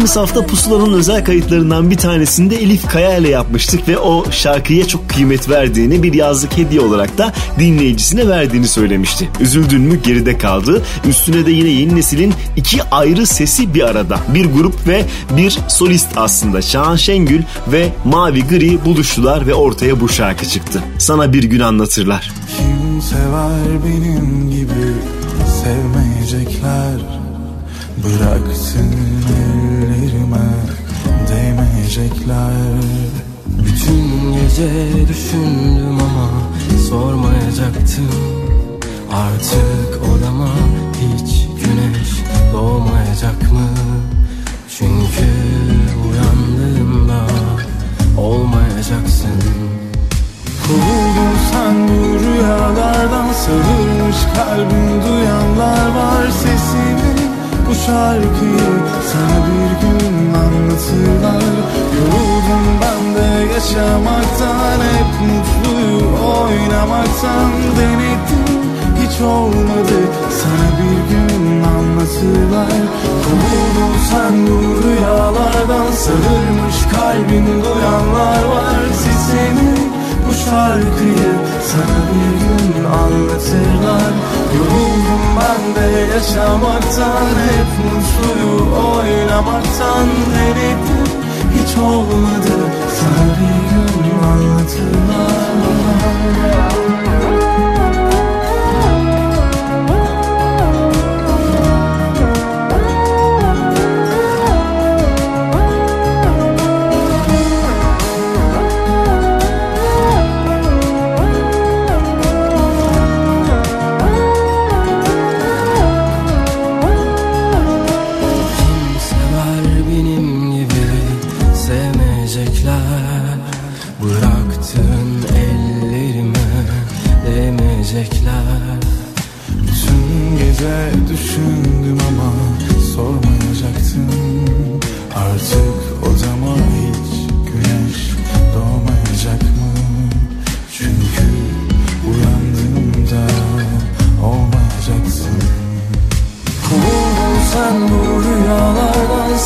Geçtiğimiz 0.09 0.29
hafta 0.29 0.47
Pusula'nın 0.47 0.93
özel 0.93 1.25
kayıtlarından 1.25 1.91
bir 1.91 1.97
tanesinde 1.97 2.55
Elif 2.55 2.87
Kaya 2.87 3.17
ile 3.17 3.29
yapmıştık 3.29 3.87
ve 3.87 3.97
o 3.97 4.31
şarkıya 4.31 4.87
çok 4.87 5.09
kıymet 5.09 5.49
verdiğini 5.49 6.03
bir 6.03 6.13
yazlık 6.13 6.57
hediye 6.57 6.81
olarak 6.81 7.17
da 7.17 7.33
dinleyicisine 7.59 8.27
verdiğini 8.27 8.67
söylemişti. 8.67 9.29
Üzüldün 9.39 9.81
mü 9.81 10.01
geride 10.03 10.37
kaldı. 10.37 10.81
Üstüne 11.09 11.45
de 11.45 11.51
yine 11.51 11.69
yeni 11.69 11.95
neslin 11.95 12.33
iki 12.55 12.83
ayrı 12.83 13.27
sesi 13.27 13.73
bir 13.73 13.83
arada. 13.83 14.19
Bir 14.33 14.45
grup 14.45 14.87
ve 14.87 15.05
bir 15.37 15.59
solist 15.67 16.07
aslında. 16.15 16.61
Şahan 16.61 16.95
Şengül 16.95 17.41
ve 17.67 17.89
Mavi 18.05 18.47
Gri 18.47 18.85
buluştular 18.85 19.47
ve 19.47 19.53
ortaya 19.53 19.99
bu 19.99 20.09
şarkı 20.09 20.45
çıktı. 20.45 20.83
Sana 20.97 21.33
bir 21.33 21.43
gün 21.43 21.59
anlatırlar. 21.59 22.31
Kim 22.57 23.01
sever 23.01 23.83
benim 23.85 24.51
gibi 24.51 24.93
sevmeyecekler 25.63 27.19
Bıraksın 28.03 28.95
değmeyecekler 31.99 32.53
Bütün 33.47 34.33
gece 34.33 35.07
düşündüm 35.07 35.97
ama 35.99 36.29
sormayacaktım. 36.89 38.09
Artık 39.11 40.03
odama 40.03 40.49
hiç 40.95 41.47
güneş 41.63 42.09
doğmayacak 42.53 43.51
mı? 43.51 43.69
Çünkü 44.77 45.27
uyandığımda 46.05 47.27
olmayacaksın. 48.17 49.39
Kovuldun 50.67 51.35
sen 51.51 51.87
rüyalardan 52.19 53.33
Sarılmış 53.33 54.17
kalbim 54.35 55.01
duyanlar 55.03 55.87
var 55.95 56.29
sesimi 56.29 56.98
Bu 57.69 57.75
şarkıyı 57.75 58.69
sana 59.11 59.37
bir 59.45 59.71
gün 59.81 60.33
anlatırlar. 60.33 61.53
Yoruldum 61.97 62.65
ben 62.81 63.15
de 63.15 63.53
yaşamaktan 63.53 64.79
Hep 64.93 65.11
mutluyu 65.27 65.99
oynamaktan. 66.33 67.51
Denedim 67.77 68.59
hiç 69.01 69.21
olmadı 69.21 69.99
Sana 70.39 70.69
bir 70.79 70.99
gün 71.11 71.63
anlatırlar. 71.63 72.81
Kovuldun 73.23 73.95
sen 74.11 74.47
bu 74.47 74.87
rüyalardan 74.87 75.91
Sarılmış 75.91 76.77
kalbin 76.95 77.45
duyanlar 77.45 78.43
var. 78.43 78.79
Sesimi 78.93 79.98
bu 80.27 80.33
şarkıyı 80.33 81.31
sana 81.69 81.99
bir 82.11 82.33
gün 82.41 82.83
anlatırlar. 82.83 84.13
Yoruldum 84.57 85.23
ben 85.39 85.61
de 85.75 85.87
yaşamaktan 86.13 87.29
Hep 87.49 87.71
mutluyu 87.85 88.55
oynamaktan 88.87 90.07
Denedim. 90.33 91.09
Hiç 91.55 91.77
olmadı 91.77 92.55
Sana 92.99 93.25
bir 93.39 93.59
gün 93.69 94.19
anlatırlar 94.27 95.39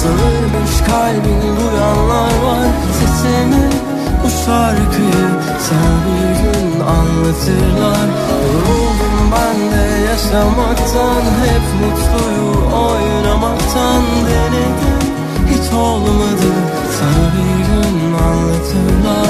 Sarılmış 0.03 0.75
kalbin 0.87 1.41
duyanlar 1.41 2.33
var. 2.45 2.67
Sesimi 2.99 3.69
bu 4.23 4.29
şarkıyı 4.45 5.25
sana 5.67 5.97
bir 6.05 6.29
gün 6.43 6.79
anlatırlar. 6.79 8.07
Yoruldum 8.53 9.31
ben 9.33 9.57
de 9.71 9.99
yaşamaktan 10.09 11.23
Hep 11.43 11.65
mutluyu 11.79 12.51
oynamaktan. 12.85 14.03
Denedim 14.27 15.03
hiç 15.49 15.73
olmadı 15.73 16.51
Sana 16.99 17.27
bir 17.35 17.57
gün 17.67 18.13
anlatırlar. 18.13 19.27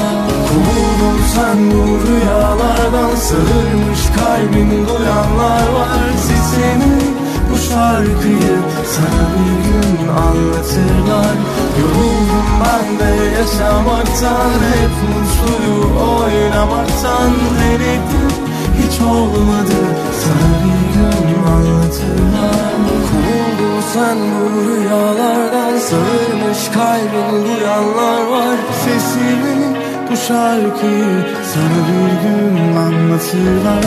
Kovuldun 0.50 1.20
sen 1.36 1.72
bu 1.72 1.84
rüyalardan 2.08 3.16
Sarılmış 3.16 4.02
kalbin 4.16 4.70
duyanlar 4.88 5.68
var. 5.74 6.00
Sesimi 6.28 7.23
bu 7.52 7.58
şarkıyı 7.58 8.56
sana 8.94 9.26
bir 9.36 9.58
gün 9.66 10.08
anlatırlar. 10.08 11.36
Yoruldum 11.80 12.48
ben 12.62 13.00
de 13.00 13.26
yaşamaktan 13.26 14.52
Hep 14.74 14.96
mutluyu 15.10 15.78
oynamaktan. 16.12 17.32
Denedim 17.60 18.32
hiç 18.80 19.02
olmadı 19.02 19.80
Sana 20.24 20.54
bir 20.64 20.94
gün 20.94 21.44
anlatırlar. 21.52 22.74
Kovuldun 23.10 23.82
sen 23.94 24.18
bu 24.18 24.60
rüyalardan 24.60 25.78
Sağırmış 25.78 26.68
kalbin 26.74 27.46
duyanlar 27.46 28.28
var. 28.28 28.58
Sesimi 28.86 29.73
bu 30.12 30.18
şarkıyı 30.18 31.26
sana 31.54 31.80
bir 31.88 32.12
gün 32.24 32.76
anlatırlar. 32.76 33.84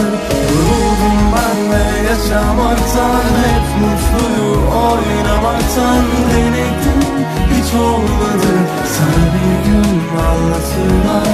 Yoruldum 0.56 1.18
ben 1.32 1.58
de 1.72 1.82
yaşamaktan 2.08 3.24
Hep 3.42 3.66
mutluyu 3.80 4.50
oynamaktan 4.56 6.04
Denedim 6.30 7.00
hiç 7.52 7.74
olmadı 7.74 8.52
Sana 8.94 9.24
bir 9.34 9.70
gün 9.70 10.00
anlatırlar 10.18 11.26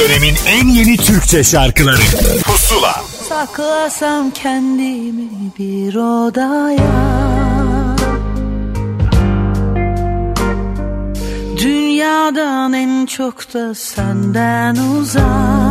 dönemin 0.00 0.34
en 0.46 0.68
yeni 0.68 0.96
Türkçe 0.96 1.44
şarkıları. 1.44 2.00
Pusula. 2.44 3.02
Saklasam 3.28 4.30
kendimi 4.30 5.28
bir 5.58 5.94
odaya. 5.94 6.90
Dünyadan 11.58 12.72
en 12.72 13.06
çok 13.06 13.54
da 13.54 13.74
senden 13.74 14.76
uzak 14.76 15.69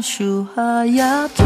ucundan 0.00 0.02
şu 0.02 0.46
hayatı. 0.54 1.44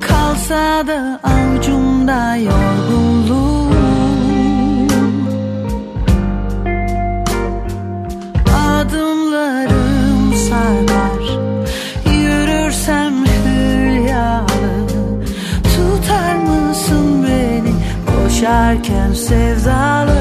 Kalsa 0.00 0.86
da 0.86 1.20
avucumda 1.22 2.36
yorgunluğum. 2.36 3.72
Adımlarım 8.56 10.34
sarkar 10.48 11.22
Yürürsem 12.12 13.14
hülyalı. 13.44 14.46
Tutar 15.62 16.34
mısın 16.36 17.26
beni 17.26 17.72
Koşarken 18.06 19.12
sevdalı 19.12 20.11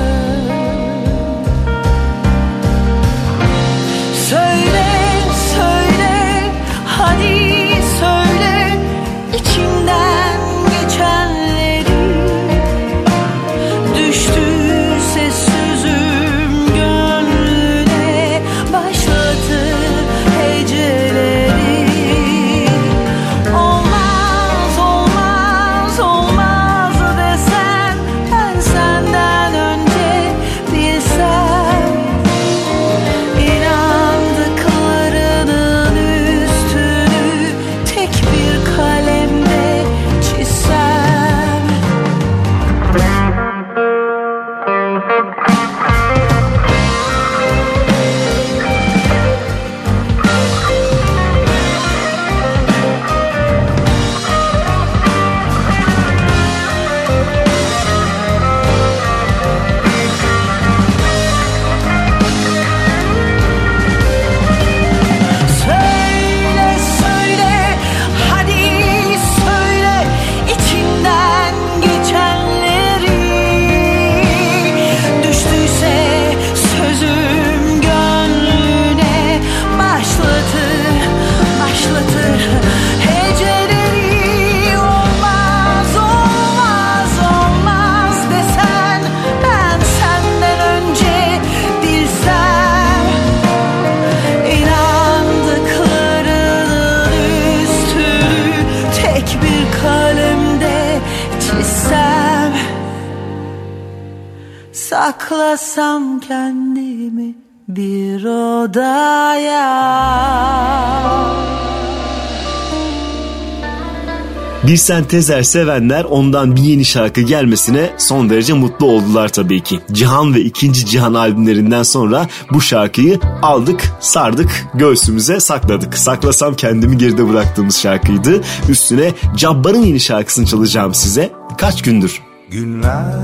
Bir 114.72 114.78
sentezer 114.78 115.44
sevenler 115.44 116.04
ondan 116.04 116.56
bir 116.56 116.62
yeni 116.62 116.86
şarkı 116.86 117.22
gelmesine 117.22 117.90
son 117.98 118.30
derece 118.30 118.54
mutlu 118.54 118.86
oldular 118.86 119.30
tabii 119.30 119.64
ki. 119.64 119.80
Cihan 119.92 120.34
ve 120.34 120.42
ikinci 120.42 120.86
Cihan 120.86 121.14
albümlerinden 121.14 121.84
sonra 121.84 122.28
bu 122.54 122.62
şarkıyı 122.62 123.20
aldık, 123.42 123.92
sardık, 124.00 124.66
göğsümüze 124.74 125.40
sakladık. 125.40 125.98
Saklasam 125.98 126.56
kendimi 126.56 126.98
geride 126.98 127.30
bıraktığımız 127.30 127.78
şarkıydı. 127.78 128.42
Üstüne 128.70 129.14
Cabbar'ın 129.36 129.82
yeni 129.84 130.00
şarkısını 130.00 130.46
çalacağım 130.46 130.94
size. 130.94 131.32
Kaç 131.58 131.82
gündür? 131.82 132.22
Günler 132.52 133.16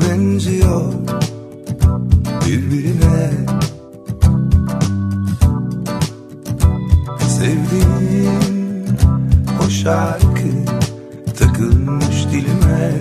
benziyor 0.00 0.92
birbirine 2.46 3.30
Sevdiğim 7.28 7.99
şarkı 9.70 10.50
takılmış 11.38 12.26
dilime 12.32 12.92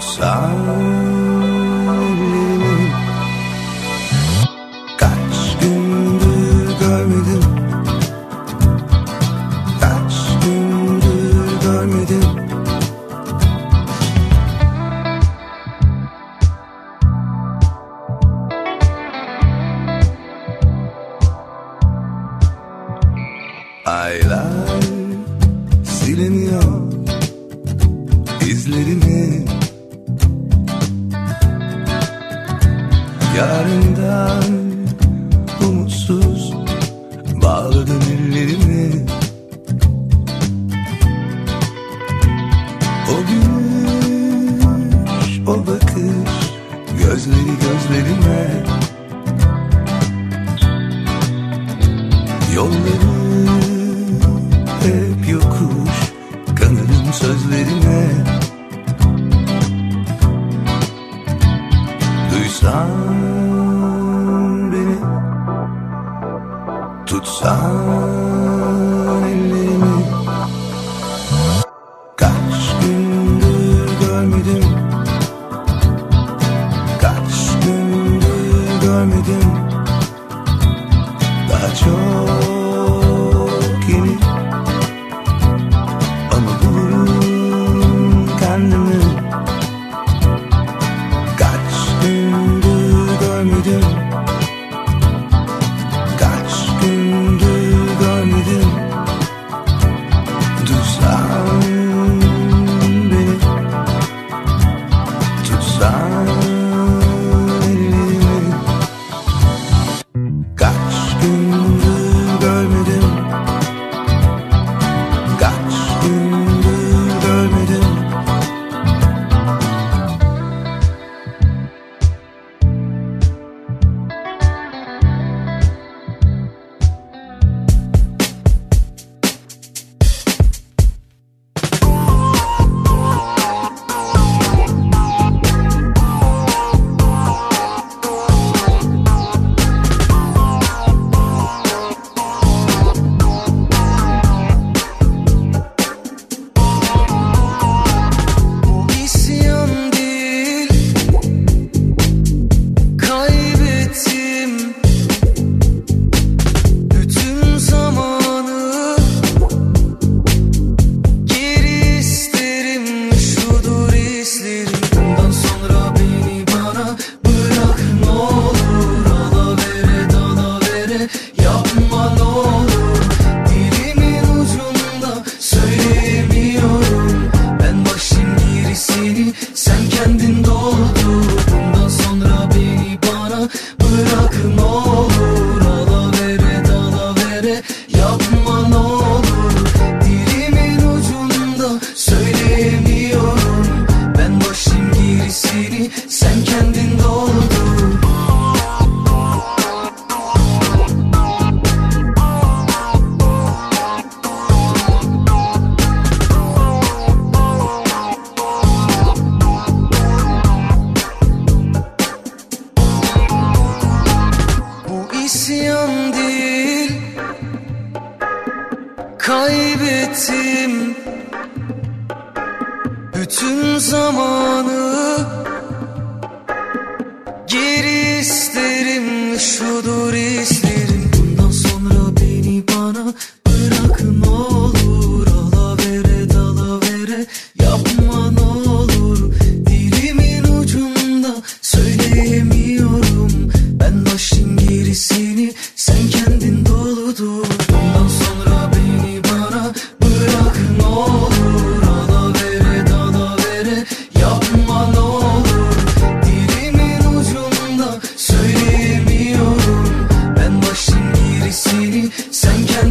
outside. 0.00 0.99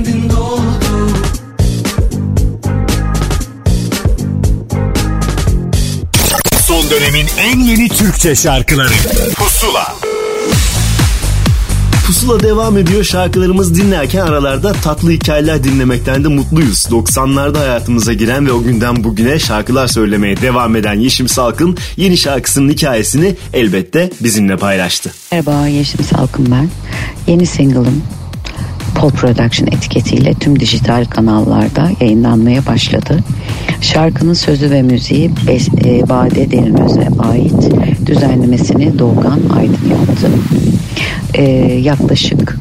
kendin 0.03 0.29
doldu 0.29 1.11
Son 6.67 6.89
dönemin 6.89 7.27
en 7.39 7.59
yeni 7.59 7.89
Türkçe 7.89 8.35
şarkıları 8.35 8.93
Pusula 9.35 9.95
Pusula 12.05 12.39
devam 12.39 12.77
ediyor. 12.77 13.03
Şarkılarımız 13.03 13.75
dinlerken 13.75 14.21
aralarda 14.21 14.73
tatlı 14.73 15.11
hikayeler 15.11 15.63
dinlemekten 15.63 16.23
de 16.23 16.27
mutluyuz. 16.27 16.85
90'larda 16.85 17.57
hayatımıza 17.57 18.13
giren 18.13 18.45
ve 18.45 18.51
o 18.51 18.63
günden 18.63 19.03
bugüne 19.03 19.39
şarkılar 19.39 19.87
söylemeye 19.87 20.41
devam 20.41 20.75
eden 20.75 20.93
Yeşim 20.93 21.27
Salkın 21.27 21.77
yeni 21.97 22.17
şarkısının 22.17 22.69
hikayesini 22.69 23.35
elbette 23.53 24.09
bizimle 24.21 24.57
paylaştı. 24.57 25.11
Merhaba 25.31 25.67
Yeşim 25.67 26.03
Salkın 26.03 26.51
ben. 26.51 26.69
Yeni 27.27 27.45
single'ım 27.45 28.03
Pol 28.99 29.09
Production 29.09 29.67
etiketiyle 29.67 30.33
tüm 30.33 30.59
dijital 30.59 31.05
kanallarda 31.05 31.91
yayınlanmaya 32.01 32.65
başladı. 32.65 33.19
Şarkının 33.81 34.33
sözü 34.33 34.71
ve 34.71 34.81
müziği 34.81 35.31
e, 35.85 36.09
Bade 36.09 36.51
Demiröz'e 36.51 37.07
ait. 37.19 37.71
Düzenlemesini 38.05 38.99
Doğukan 38.99 39.39
Aydın 39.55 39.89
yaptı. 39.89 40.29
E, 41.33 41.43
yaklaşık 41.81 42.57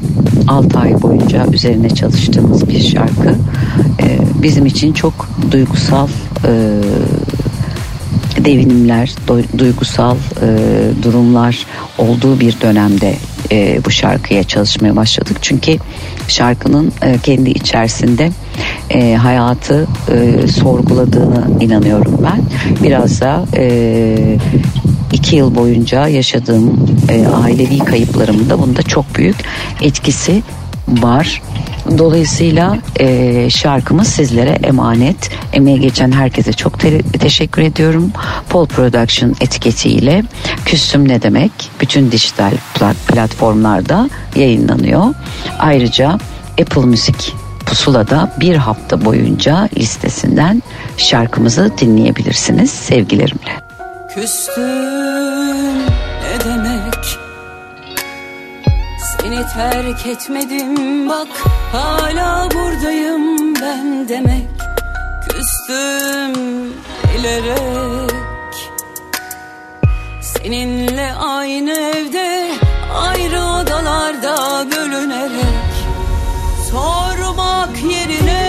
6 0.47 0.79
ay 0.79 1.01
boyunca 1.01 1.45
üzerine 1.51 1.89
çalıştığımız 1.89 2.67
bir 2.67 2.83
şarkı. 2.83 3.35
E, 4.01 4.19
bizim 4.43 4.65
için 4.65 4.93
çok 4.93 5.29
duygusal 5.51 6.07
e, 6.45 6.51
devinimler, 8.45 9.11
duygusal 9.57 10.15
e, 10.41 10.47
durumlar 11.03 11.65
olduğu 11.97 12.39
bir 12.39 12.61
dönemde 12.61 13.15
e, 13.51 13.79
bu 13.85 13.91
şarkıya 13.91 14.43
çalışmaya 14.43 14.95
başladık. 14.95 15.37
Çünkü 15.41 15.77
şarkının 16.27 16.91
e, 17.01 17.17
kendi 17.17 17.49
içerisinde 17.49 18.29
e, 18.89 19.13
hayatı 19.13 19.87
e, 20.11 20.47
sorguladığını 20.47 21.63
inanıyorum 21.63 22.19
ben. 22.23 22.41
Biraz 22.83 23.21
da 23.21 23.45
e, 23.55 24.37
iki 25.13 25.35
yıl 25.35 25.55
boyunca 25.55 26.07
yaşadığım 26.07 26.87
e, 27.09 27.27
ailevi 27.27 27.79
kayıplarımın 27.79 28.49
da 28.49 28.59
bunda 28.61 28.83
çok 28.83 29.15
büyük 29.15 29.35
etkisi 29.81 30.43
var. 31.01 31.41
Dolayısıyla 31.97 32.77
e, 32.99 33.49
şarkımız 33.49 34.07
sizlere 34.07 34.49
emanet. 34.49 35.29
Emeğe 35.53 35.77
geçen 35.77 36.11
herkese 36.11 36.53
çok 36.53 36.79
te- 36.79 37.01
teşekkür 37.01 37.61
ediyorum. 37.61 38.11
Pol 38.49 38.67
Production 38.67 39.35
etiketiyle 39.41 40.23
Küstüm 40.65 41.07
Ne 41.07 41.21
Demek 41.21 41.51
bütün 41.81 42.11
dijital 42.11 42.51
plat- 42.75 43.07
platformlarda 43.07 44.09
yayınlanıyor. 44.35 45.03
Ayrıca 45.59 46.17
Apple 46.61 46.85
Müzik 46.85 47.33
Pusula'da 47.65 48.35
bir 48.39 48.55
hafta 48.55 49.05
boyunca 49.05 49.69
listesinden 49.77 50.63
şarkımızı 50.97 51.71
dinleyebilirsiniz. 51.81 52.71
Sevgilerimle. 52.71 53.51
Küstüm 54.15 55.68
Seni 59.39 59.53
terk 59.53 60.05
etmedim. 60.07 61.09
Bak 61.09 61.27
hala 61.71 62.49
buradayım 62.51 63.55
ben 63.55 64.09
demek 64.09 64.47
Küstüm 65.29 66.33
bilerek. 67.13 68.55
Seninle 70.21 71.13
aynı 71.13 71.71
evde 71.71 72.51
ayrı 72.93 73.43
odalarda 73.43 74.65
bölünerek. 74.71 75.73
Sormak 76.71 77.83
yerine 77.83 78.48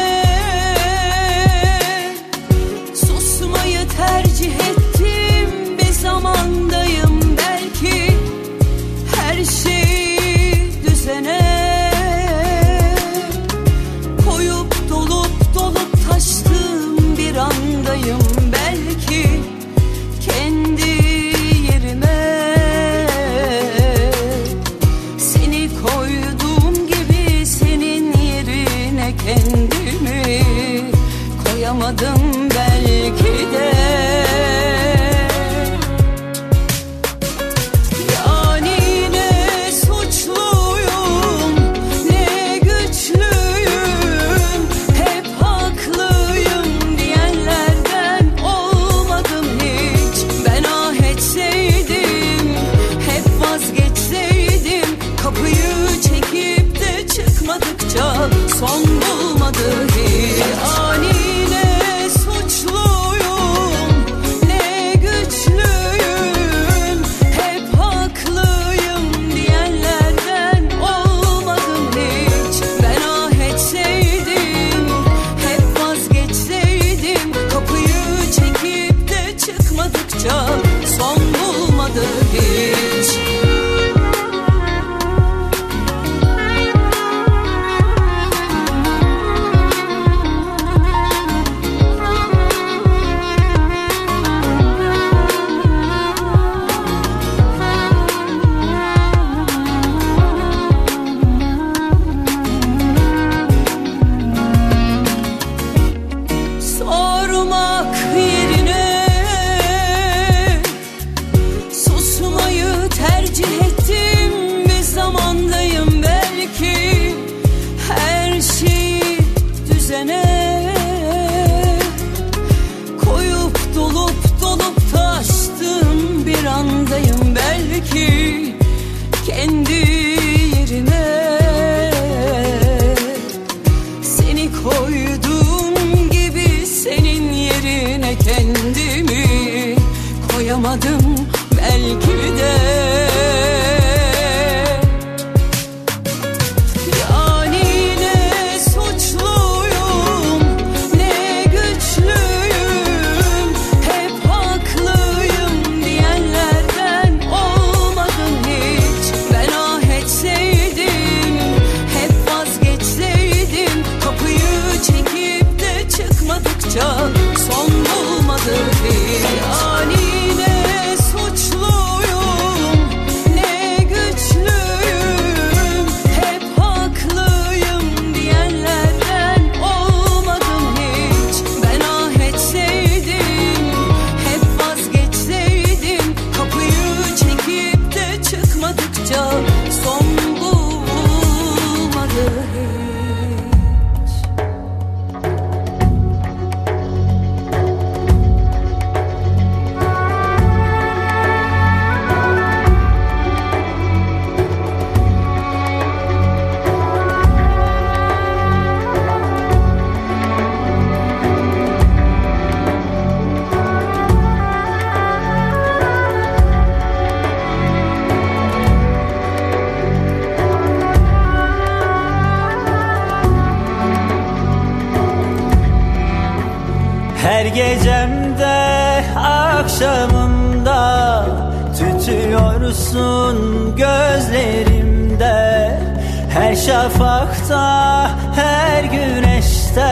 şafakta 236.67 238.11
her 238.37 238.85
güneşte. 238.85 239.91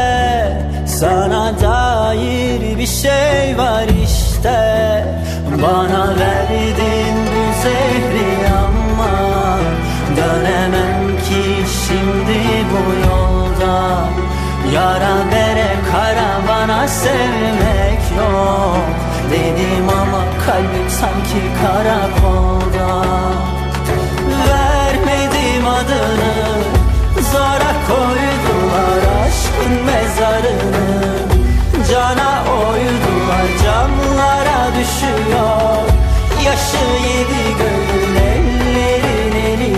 Sana 0.86 1.60
dair 1.60 2.78
bir 2.78 2.86
şey 2.86 3.58
var 3.58 3.84
işte. 4.04 5.04
Bana 5.62 6.08
verdin 6.08 7.16
bu 7.26 7.62
zehri 7.62 8.48
ama 8.48 9.58
Dönemem 10.16 11.16
ki 11.18 11.70
şimdi 11.86 12.40
bu 12.70 13.08
yolda. 13.08 14.04
Yara 14.74 15.16
bere 15.32 15.74
karavana 15.92 16.88
sevmek 16.88 18.02
yok. 18.18 18.78
Dedim 19.30 19.88
ama 19.88 20.24
kalbim 20.46 20.90
sanki 20.90 21.42
karakolda 21.62 22.47
aşkın 29.68 29.84
mezarını 29.84 31.18
Cana 31.90 32.42
oydular 32.42 33.48
camlara 33.64 34.70
düşüyor. 34.78 35.82
Yaşı 36.44 36.84
yedi 37.08 37.58
göğün 37.58 38.16
ellerin 38.16 39.32
eli 39.32 39.76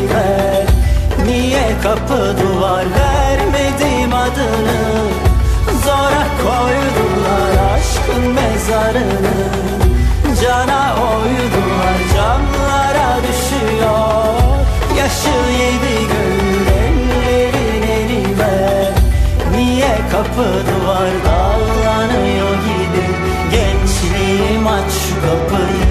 Niye 1.26 1.68
kapı 1.82 2.36
duvar 2.40 2.84
vermedim 2.98 4.14
adını? 4.14 4.80
Zora 5.84 6.26
koydular 6.42 7.74
aşkın 7.74 8.32
mezarını. 8.32 9.50
Cana 10.42 10.94
oydular 10.94 11.98
camlara 12.14 13.16
düşüyor. 13.22 14.24
Yaşı 14.98 15.52
yedi 15.62 16.08
göğün 16.08 16.29
kapı 20.10 20.42
duvar 20.42 21.10
dallanıyor 21.24 22.54
gibi. 22.66 23.04
Gençliğim 23.50 24.66
aç 24.66 24.92
şu 24.92 25.14
kapıyı 25.14 25.89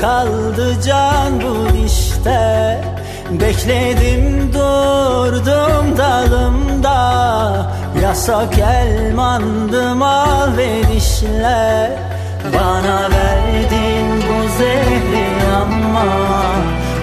kaldı 0.00 0.82
can 0.86 1.40
bu 1.40 1.76
işte. 1.86 2.80
Bekledim 3.30 4.52
durdum 4.52 5.96
dalımda. 5.96 6.96
Yasak 8.02 8.58
elmandım 8.58 10.02
al 10.02 10.56
ve 10.56 10.68
dişle 10.94 11.98
Bana 12.54 13.00
verdin 13.02 14.24
bu 14.28 14.48
zehri 14.58 15.26
ama 15.62 16.06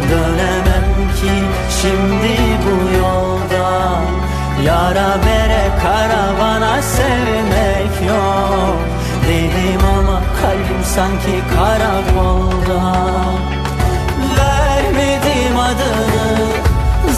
Dönemem 0.09 1.09
ki 1.15 1.33
şimdi 1.81 2.37
bu 2.65 2.97
yolda. 2.97 3.93
Yara 4.65 5.17
bere 5.25 5.63
karavana 5.83 6.81
sevmek 6.81 8.09
yok. 8.09 8.79
Dedim 9.27 9.82
kalbim 10.43 10.83
sanki 10.95 11.35
karakolda. 11.55 12.81
Vermedim 14.37 15.57
adını 15.59 16.47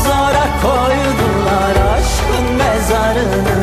Zora 0.03 0.47
koydular 0.65 1.75
aşkın 1.95 2.47
mezarını. 2.57 3.61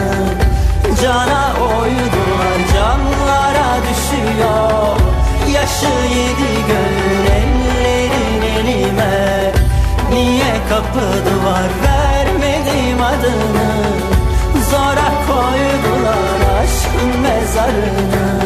Cana 1.03 1.45
oydular 1.77 2.59
camlara 2.75 3.71
düşüyor. 3.87 4.97
Yaşı 5.55 5.95
yedi 6.17 6.53
göğün 6.69 7.27
ellerin 7.39 8.43
elime. 8.57 9.53
Niye 10.11 10.55
kapı 10.69 11.07
duvar 11.27 11.69
vermedim 11.85 13.03
adını? 13.03 13.71
Zora 14.71 15.11
koydular 15.29 16.41
aşkın 16.63 17.21
mezarını 17.21 18.42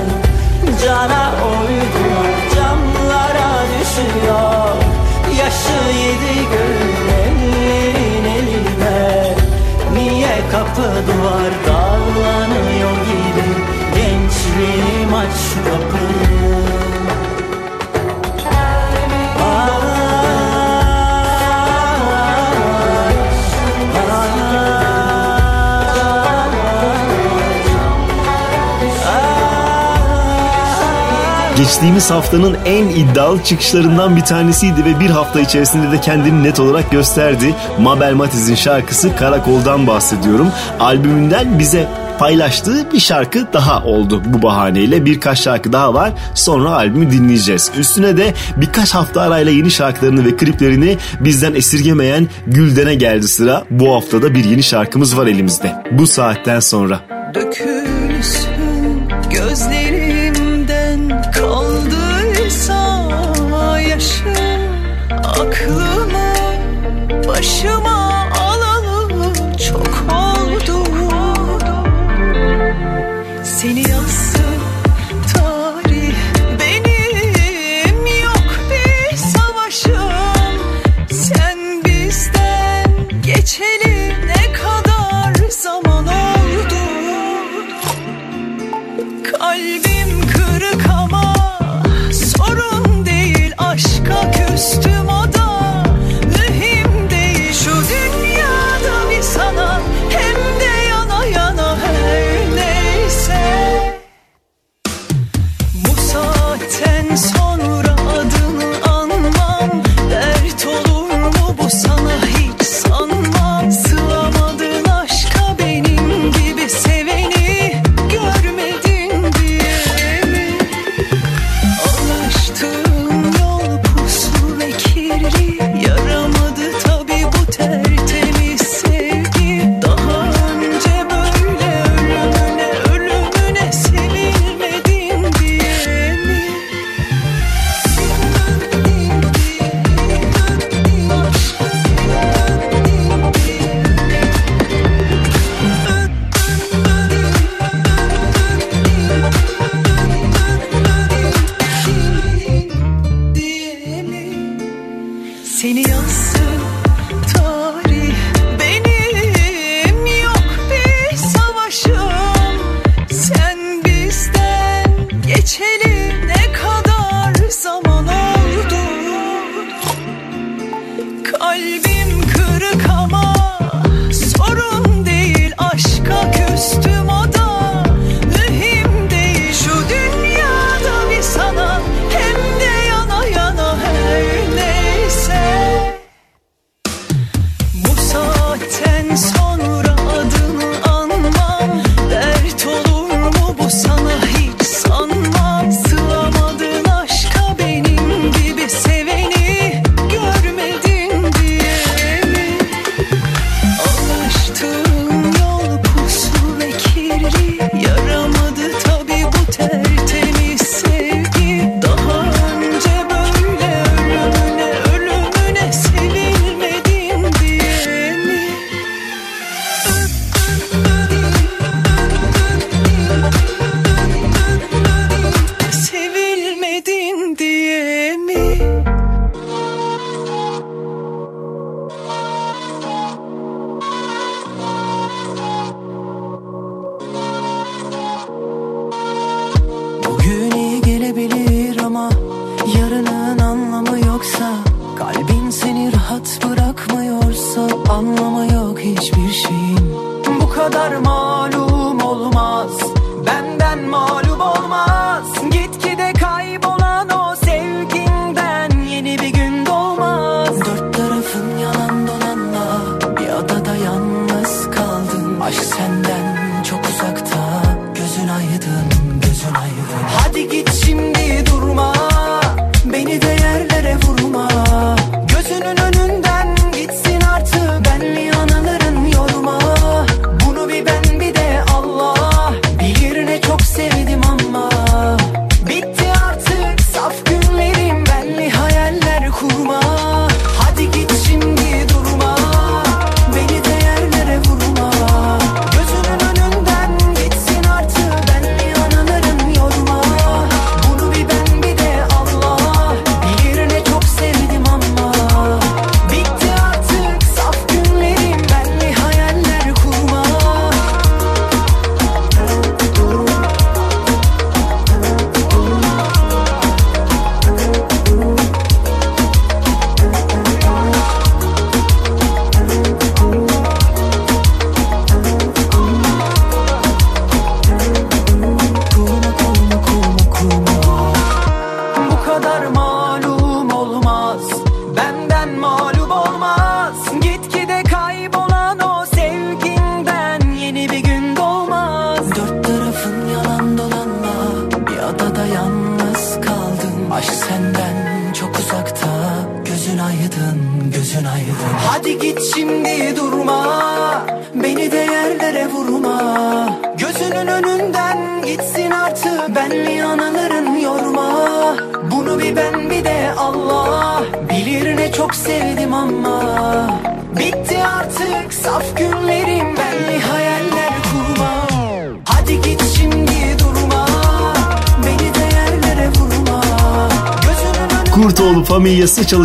Cana 0.86 1.32
oydular 1.44 2.34
camlara 2.54 3.50
düşüyor. 3.72 4.76
Yaşı 5.38 5.98
yedi 5.98 6.48
göğün 6.50 7.08
ellerin 7.08 8.24
elime 8.24 9.34
Niye 9.94 10.38
kapı 10.52 10.82
duvar 10.82 11.52
dallanıyor 11.66 12.90
gibi? 12.90 13.48
Gençliğim 13.94 15.14
aç 15.14 15.38
kapıyı 15.64 16.25
Geçtiğimiz 31.56 32.10
haftanın 32.10 32.56
en 32.64 32.88
iddialı 32.88 33.44
çıkışlarından 33.44 34.16
bir 34.16 34.20
tanesiydi 34.20 34.84
ve 34.84 35.00
bir 35.00 35.10
hafta 35.10 35.40
içerisinde 35.40 35.92
de 35.92 36.00
kendini 36.00 36.42
net 36.42 36.60
olarak 36.60 36.90
gösterdi. 36.90 37.54
Mabel 37.80 38.14
Matiz'in 38.14 38.54
şarkısı 38.54 39.16
Karakol'dan 39.16 39.86
bahsediyorum. 39.86 40.48
Albümünden 40.80 41.58
bize 41.58 41.88
paylaştığı 42.18 42.92
bir 42.92 43.00
şarkı 43.00 43.52
daha 43.52 43.84
oldu 43.84 44.22
bu 44.26 44.42
bahaneyle. 44.42 45.04
Birkaç 45.04 45.40
şarkı 45.40 45.72
daha 45.72 45.94
var. 45.94 46.12
Sonra 46.34 46.70
albümü 46.70 47.10
dinleyeceğiz. 47.10 47.70
Üstüne 47.78 48.16
de 48.16 48.34
birkaç 48.56 48.94
hafta 48.94 49.20
arayla 49.20 49.52
yeni 49.52 49.70
şarkılarını 49.70 50.24
ve 50.24 50.36
kliplerini 50.36 50.98
bizden 51.20 51.54
esirgemeyen 51.54 52.28
Gülden'e 52.46 52.94
geldi 52.94 53.28
sıra. 53.28 53.64
Bu 53.70 53.94
haftada 53.94 54.34
bir 54.34 54.44
yeni 54.44 54.62
şarkımız 54.62 55.16
var 55.16 55.26
elimizde. 55.26 55.84
Bu 55.92 56.06
saatten 56.06 56.60
sonra. 56.60 57.00
Dökülsün 57.34 57.95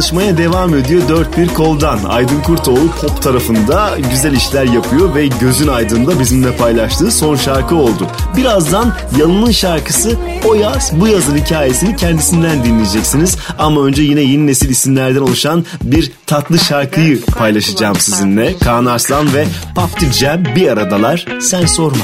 çalışmaya 0.02 0.38
devam 0.38 0.76
ediyor 0.76 1.02
dört 1.10 1.38
bir 1.38 1.48
koldan. 1.48 1.99
Aydın 2.03 2.41
Kurtoğlu 2.41 2.91
pop 3.02 3.22
tarafında 3.22 3.98
güzel 4.11 4.34
işler 4.34 4.64
yapıyor 4.64 5.15
ve 5.15 5.28
Gözün 5.28 5.68
Aydın'da 5.68 6.19
bizimle 6.19 6.57
paylaştığı 6.57 7.11
son 7.11 7.36
şarkı 7.36 7.76
oldu. 7.76 8.07
Birazdan 8.38 8.94
Yalın'ın 9.19 9.52
şarkısı 9.52 10.18
O 10.45 10.53
Yaz 10.53 10.91
Bu 10.99 11.07
Yaz'ın 11.07 11.38
hikayesini 11.38 11.95
kendisinden 11.95 12.64
dinleyeceksiniz. 12.64 13.38
Ama 13.60 13.86
önce 13.86 14.03
yine 14.03 14.22
yeni 14.22 14.48
nesil 14.48 14.69
isimlerden 14.69 15.22
oluşan 15.22 15.65
bir 15.84 16.11
tatlı 16.26 16.60
şarkıyı 16.60 17.22
paylaşacağım 17.22 17.95
sizinle. 17.95 18.57
Kaan 18.57 18.86
Arslan 18.86 19.34
ve 19.34 19.45
Papti 19.76 20.11
Cem 20.11 20.44
bir 20.56 20.68
aradalar. 20.68 21.26
Sen 21.41 21.65
sorma. 21.65 22.03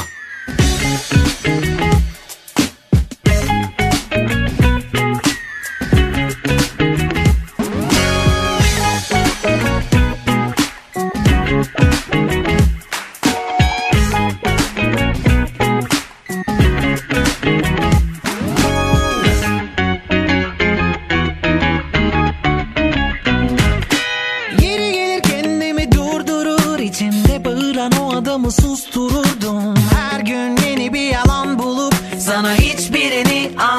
sana 32.28 32.54
hiçbirini 32.54 33.50
anlamadım 33.58 33.77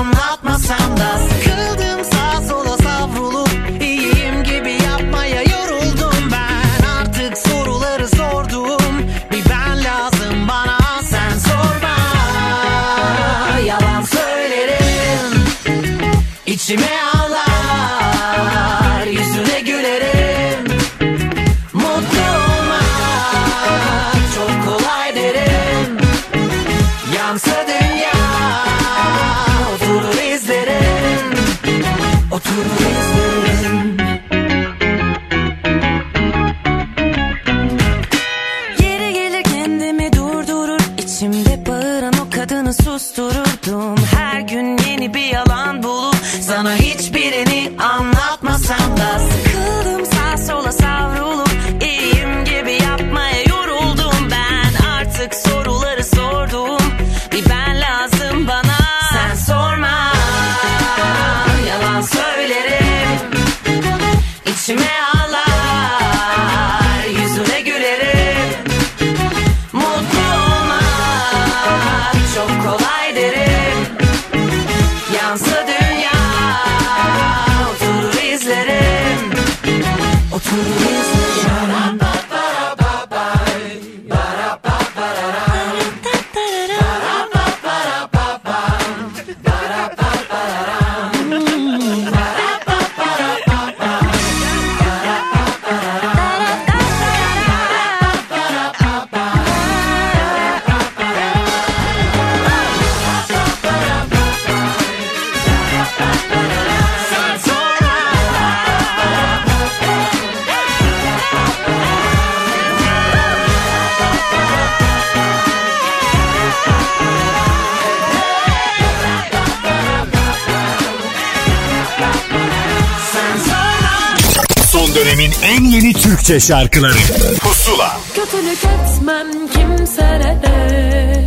Türkçe 126.30 126.47
şarkıları. 126.47 126.93
Pusula. 127.39 127.97
Kötülük 128.15 128.57
etmem 128.57 129.27
kimselere 129.53 131.26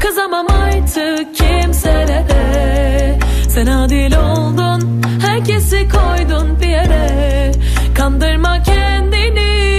Kızamam 0.00 0.46
artık 0.50 1.34
kimselere 1.34 3.18
Sen 3.48 3.66
adil 3.66 4.16
oldun 4.16 5.02
Herkesi 5.20 5.88
koydun 5.88 6.60
bir 6.60 6.66
yere. 6.68 7.52
Kandırma 7.96 8.62
kendini. 8.62 9.72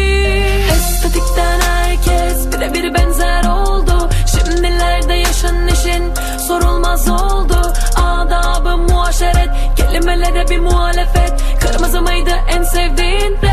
Estetikten 0.72 1.60
herkes 1.62 2.48
birebir 2.48 2.94
benzer 2.94 3.44
oldu. 3.44 4.10
Şimdilerde 4.32 5.14
yaşan 5.14 5.68
işin 5.68 6.04
sorulmaz 6.48 7.10
oldu. 7.10 7.74
Adabı 7.96 8.78
muaşeret 8.78 9.50
Kelimelere 9.78 10.50
bir 10.50 10.60
muhalefet. 10.60 11.34
Kırmızı 11.60 12.02
mıydı 12.02 12.32
en 12.58 12.64
sevdiğin 12.64 13.38
renk 13.44 13.51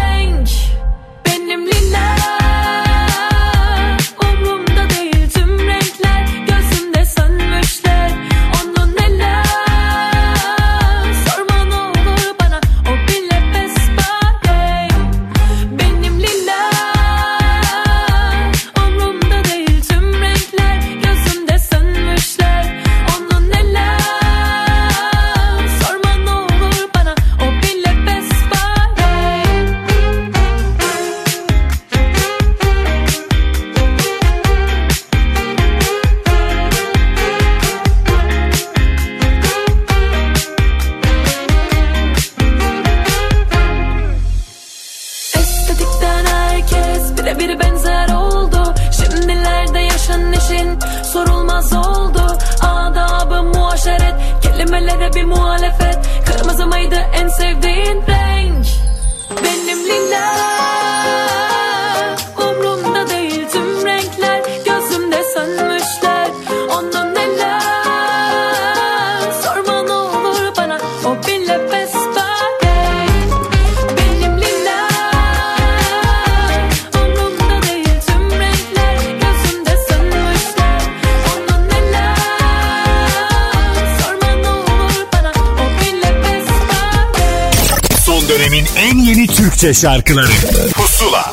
Türkçe 89.69 89.81
şarkıları 89.81 90.27
Pusula 90.73 91.25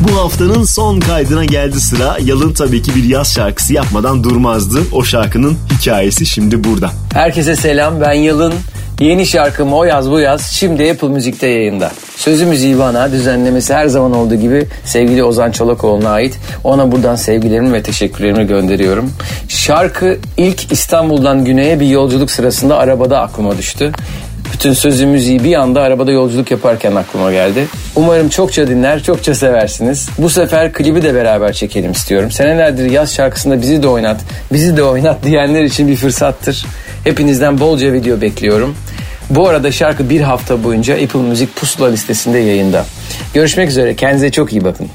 Bu 0.00 0.16
haftanın 0.18 0.64
son 0.64 1.00
kaydına 1.00 1.44
geldi 1.44 1.80
sıra. 1.80 2.16
Yalın 2.24 2.52
tabii 2.52 2.82
ki 2.82 2.96
bir 2.96 3.04
yaz 3.04 3.34
şarkısı 3.34 3.74
yapmadan 3.74 4.24
durmazdı. 4.24 4.80
O 4.92 5.04
şarkının 5.04 5.58
hikayesi 5.78 6.26
şimdi 6.26 6.64
burada. 6.64 6.90
Herkese 7.12 7.56
selam 7.56 8.00
ben 8.00 8.12
Yalın. 8.12 8.54
Yeni 9.00 9.26
şarkım 9.26 9.72
O 9.72 9.84
Yaz 9.84 10.10
Bu 10.10 10.20
Yaz 10.20 10.42
şimdi 10.42 10.90
Apple 10.90 11.08
Müzik'te 11.08 11.46
yayında. 11.46 11.92
Sözü 12.16 12.46
müziği 12.46 12.78
bana, 12.78 13.12
düzenlemesi 13.12 13.74
her 13.74 13.86
zaman 13.86 14.14
olduğu 14.14 14.34
gibi 14.34 14.66
sevgili 14.84 15.24
Ozan 15.24 15.50
Çolakoğlu'na 15.50 16.10
ait. 16.10 16.38
Ona 16.64 16.92
buradan 16.92 17.16
sevgilerimi 17.16 17.72
ve 17.72 17.82
teşekkürlerimi 17.82 18.46
gönderiyorum. 18.46 19.12
Şarkı 19.48 20.18
ilk 20.36 20.72
İstanbul'dan 20.72 21.44
güneye 21.44 21.80
bir 21.80 21.86
yolculuk 21.86 22.30
sırasında 22.30 22.76
arabada 22.76 23.20
aklıma 23.20 23.58
düştü. 23.58 23.92
Bütün 24.60 24.72
sözü 24.72 25.06
müziği 25.06 25.44
bir 25.44 25.54
anda 25.54 25.82
arabada 25.82 26.12
yolculuk 26.12 26.50
yaparken 26.50 26.94
aklıma 26.94 27.32
geldi. 27.32 27.66
Umarım 27.96 28.28
çokça 28.28 28.68
dinler, 28.68 29.02
çokça 29.02 29.34
seversiniz. 29.34 30.08
Bu 30.18 30.30
sefer 30.30 30.72
klibi 30.72 31.02
de 31.02 31.14
beraber 31.14 31.52
çekelim 31.52 31.92
istiyorum. 31.92 32.30
Senelerdir 32.30 32.90
yaz 32.90 33.14
şarkısında 33.14 33.62
bizi 33.62 33.82
de 33.82 33.88
oynat, 33.88 34.20
bizi 34.52 34.76
de 34.76 34.82
oynat 34.82 35.22
diyenler 35.24 35.62
için 35.62 35.88
bir 35.88 35.96
fırsattır. 35.96 36.66
Hepinizden 37.04 37.60
bolca 37.60 37.92
video 37.92 38.20
bekliyorum. 38.20 38.76
Bu 39.30 39.48
arada 39.48 39.72
şarkı 39.72 40.10
bir 40.10 40.20
hafta 40.20 40.64
boyunca 40.64 40.94
Apple 40.94 41.20
Müzik 41.20 41.56
Pusula 41.56 41.88
listesinde 41.88 42.38
yayında. 42.38 42.84
Görüşmek 43.34 43.68
üzere, 43.68 43.96
kendinize 43.96 44.30
çok 44.30 44.52
iyi 44.52 44.64
bakın. 44.64 44.88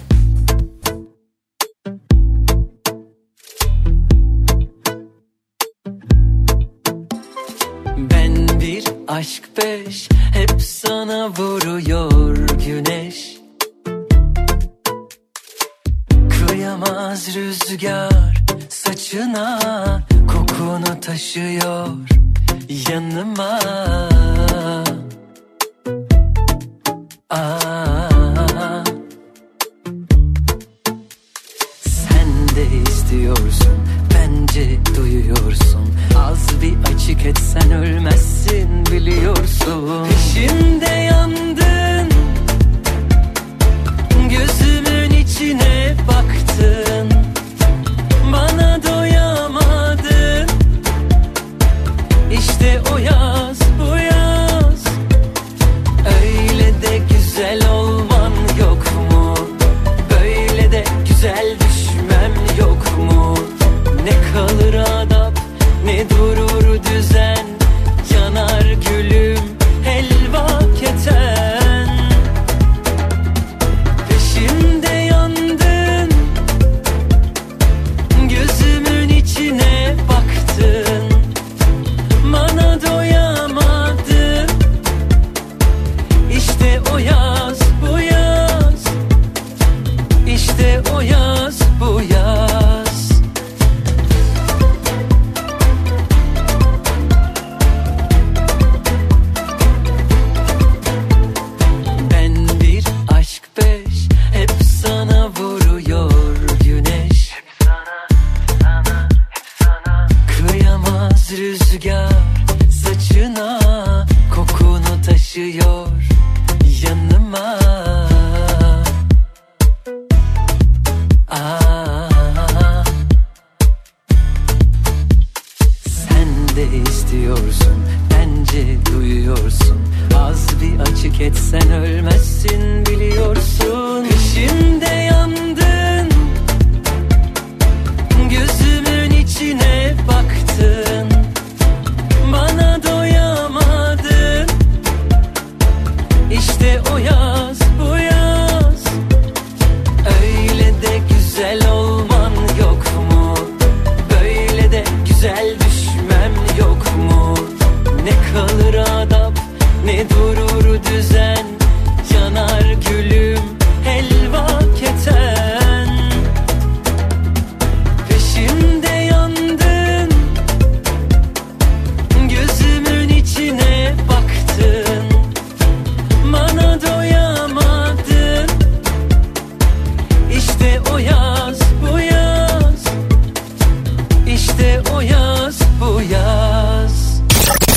O 184.95 185.01
yaz 185.01 185.59
bu 185.81 186.01
yaz. 186.13 187.21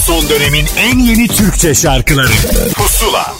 Son 0.06 0.28
dönemin 0.28 0.66
en 0.78 0.98
yeni 0.98 1.28
Türkçe 1.28 1.74
şarkıları. 1.74 2.28
Pusula 2.74 3.37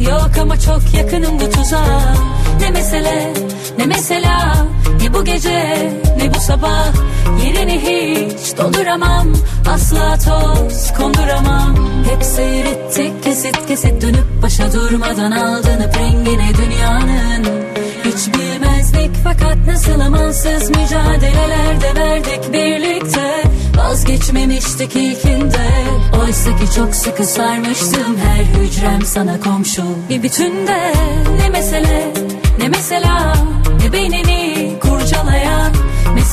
yok 0.00 0.30
ama 0.40 0.60
çok 0.60 0.94
yakınım 0.94 1.40
bu 1.40 1.50
tuzağa. 1.50 2.14
Ne 2.60 2.70
mesele 2.70 3.32
ne 3.78 3.86
mesela? 3.86 4.66
Ne 5.02 5.14
bu 5.14 5.24
gece 5.24 5.92
ne 6.16 6.34
bu 6.34 6.40
sabah? 6.40 6.86
Yerini 7.44 7.78
hiç 7.78 8.58
dolduramam. 8.58 9.28
Asla 9.70 10.18
toz 10.18 10.92
konduramam. 10.98 11.76
Hep 12.10 12.22
seyrettik 12.22 13.24
kesit 13.24 13.66
kesit 13.68 14.02
dönüp 14.02 14.42
başa 14.42 14.72
durmadan 14.72 15.30
aldanıp 15.30 15.96
rengine 15.98 16.50
dünyanın. 16.58 17.46
Hiç 18.04 18.34
bilmezdik 18.34 19.10
fakat 19.24 19.56
nasıl 19.66 20.00
amansız 20.00 20.70
mücadelelerde 20.70 22.00
verdik 22.00 22.52
birlikte 22.52 23.49
Vazgeçmemiştik 23.76 24.96
ilkinde. 24.96 25.66
Oysa 26.22 26.56
ki 26.56 26.74
çok 26.76 26.94
sıkı 26.94 27.24
sarmıştım. 27.24 28.16
Her 28.24 28.44
hücrem 28.44 29.02
sana 29.04 29.40
komşu. 29.40 29.82
Bir 30.08 30.22
bütünde 30.22 30.92
ne 31.38 31.48
mesele 31.48 32.12
ne 32.58 32.68
mesela 32.68 33.34
ne 33.84 33.92
beynini 33.92 34.72
kurcalayan 34.80 35.72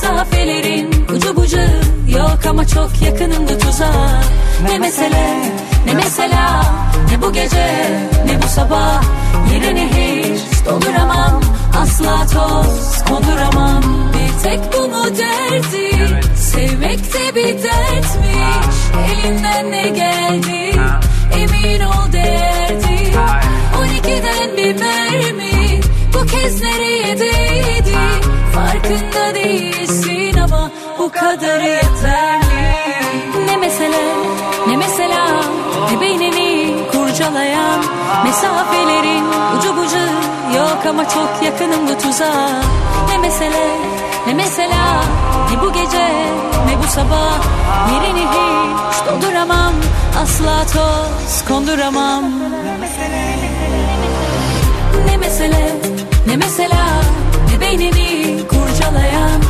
Mesafelerin 0.02 1.06
ucu 1.14 1.36
bucağı 1.36 1.80
yok 2.08 2.38
ama 2.48 2.66
çok 2.66 3.02
yakınım 3.02 3.48
bu 3.48 3.58
tuzağa 3.58 4.22
Ne 4.70 4.78
mesele 4.78 5.52
ne 5.86 5.94
mesela? 5.94 6.62
Ne 7.10 7.22
bu 7.22 7.32
gece 7.32 7.98
ne 8.26 8.42
bu 8.42 8.46
sabah? 8.48 9.02
Yerini 9.52 9.88
hiç 9.88 10.66
dolduramam. 10.66 11.40
Asla 11.82 12.26
toz 12.26 13.04
konduramam. 13.08 13.82
Bir 14.12 14.42
tek 14.42 14.60
bu 14.72 14.88
mu 14.88 15.04
derdi? 15.04 16.20
Sevmek 16.36 17.14
de 17.14 17.34
bir 17.34 17.62
dertmiş 17.62 18.78
Elinden 19.12 19.70
ne 19.70 19.88
geldi? 19.88 20.80
Emin 21.36 21.80
ol 21.80 22.12
değerdi 22.12 23.12
12'den 23.74 24.56
bir 24.56 24.80
mermi. 24.80 25.80
Bu 26.14 26.26
kez 26.26 26.62
nereye 26.62 27.18
değdi 27.18 27.47
Farkında 28.58 29.34
değilsin 29.34 30.38
ama 30.38 30.70
bu 30.98 31.12
kadarı 31.12 31.62
yeterli. 31.62 32.74
Ne 33.46 33.56
mesele 33.56 34.14
ne 34.68 34.76
mesela 34.76 35.26
ne 35.92 36.00
beynini 36.00 36.76
kurcalayan 36.92 37.80
Mesafelerin 38.24 39.24
ucu 39.58 39.76
bucağı 39.76 40.08
yok 40.56 40.86
ama 40.88 41.08
çok 41.08 41.42
yakınım 41.44 41.88
bu 41.88 42.02
tuzağa. 42.02 42.62
Ne 43.08 43.18
mesele 43.18 43.76
ne 44.26 44.34
mesela 44.34 45.02
ne 45.50 45.62
bu 45.62 45.72
gece 45.72 46.08
ne 46.66 46.78
bu 46.82 46.86
sabah. 46.88 47.38
Yerini 47.92 48.26
hiç 48.26 49.06
dolduramam 49.06 49.72
asla 50.22 50.66
toz 50.72 51.44
konduramam. 51.48 52.24
Ne 52.64 52.76
mesele 52.76 53.36
ne 55.06 55.16
mesela 55.16 55.76
ne 56.26 56.36
beynini 57.60 58.40
kurcalayan 58.48 59.40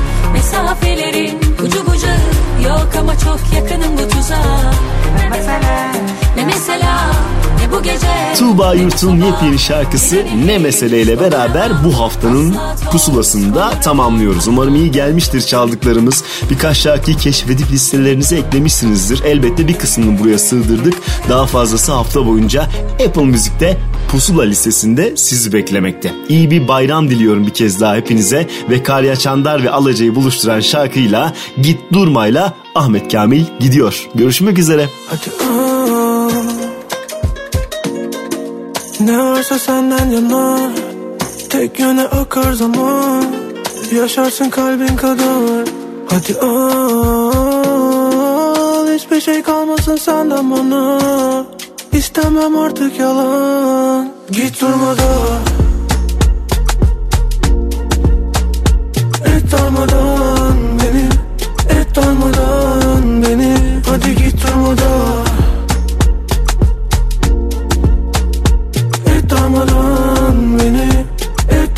Mesafelerin 0.49 1.39
ucu 1.65 1.87
bucağı 1.87 2.19
yok 2.65 2.89
ama 3.01 3.19
çok 3.19 3.41
yakınım 3.55 3.93
bu 3.99 4.09
tuzağa 4.09 4.73
Ne 5.17 5.29
mesele 5.29 5.93
ne 6.37 6.45
mesela 6.45 7.13
ne 7.61 7.73
bu 7.73 7.83
gece 7.83 8.07
Tuğba 8.39 8.75
Yurt'un 8.75 9.17
yepyeni 9.17 9.59
şarkısı 9.59 10.25
Ne 10.47 10.59
Meseleyle 10.59 11.21
beraber 11.21 11.73
bu 11.85 12.01
haftanın 12.01 12.57
pusulasında 12.93 13.71
tamamlıyoruz. 13.71 14.49
Umarım 14.49 14.75
iyi 14.75 14.91
gelmiştir 14.91 15.41
çaldıklarımız. 15.41 16.25
Birkaç 16.51 16.77
şarkıyı 16.77 17.17
keşfedip 17.17 17.71
listelerinize 17.71 18.37
eklemişsinizdir. 18.37 19.23
Elbette 19.25 19.69
bir 19.69 19.75
kısmını 19.79 20.19
buraya 20.19 20.39
sığdırdık. 20.39 20.95
Daha 21.29 21.47
fazlası 21.47 21.93
hafta 21.93 22.27
boyunca 22.27 22.67
Apple 23.07 23.25
Müzik'te 23.25 23.79
Pusula 24.13 24.43
listesinde 24.43 25.17
sizi 25.17 25.53
beklemekte. 25.53 26.13
İyi 26.29 26.51
bir 26.51 26.69
bayram 26.69 27.11
diliyorum 27.11 27.47
bir 27.47 27.55
kez 27.55 27.81
daha 27.81 27.97
hepinize 27.97 28.47
ve 28.71 28.83
Karya 28.83 29.17
Çandar 29.17 29.63
ve 29.63 29.71
Alaca'yı 29.71 30.15
buluşturan 30.39 30.61
şarkıyla 30.61 31.33
Git 31.63 31.81
Durmayla 31.93 32.53
Ahmet 32.75 33.13
Kamil 33.13 33.45
gidiyor. 33.61 34.09
Görüşmek 34.15 34.59
üzere. 34.59 34.89
Hadi. 35.09 35.31
Ne 39.01 39.19
varsa 39.19 39.59
senden 39.59 40.11
yana 40.11 40.59
Tek 41.51 41.79
yöne 41.79 42.03
akar 42.03 42.53
zaman. 42.53 43.25
Yaşarsın 43.95 44.51
kalbin 44.51 44.97
kadar. 44.97 45.69
Hadi 46.11 46.39
al. 46.41 47.39
Hiçbir 48.95 49.21
şey 49.21 49.43
kalmasın 49.43 49.97
senden 49.97 50.51
bana. 50.51 51.47
İstemem 51.93 52.59
artık 52.59 52.99
yalan. 52.99 54.13
Git 54.31 54.61
durmadan 54.61 55.39
durmadan 64.69 65.25
Et 69.07 69.33
beni 70.59 70.89
Et 71.51 71.71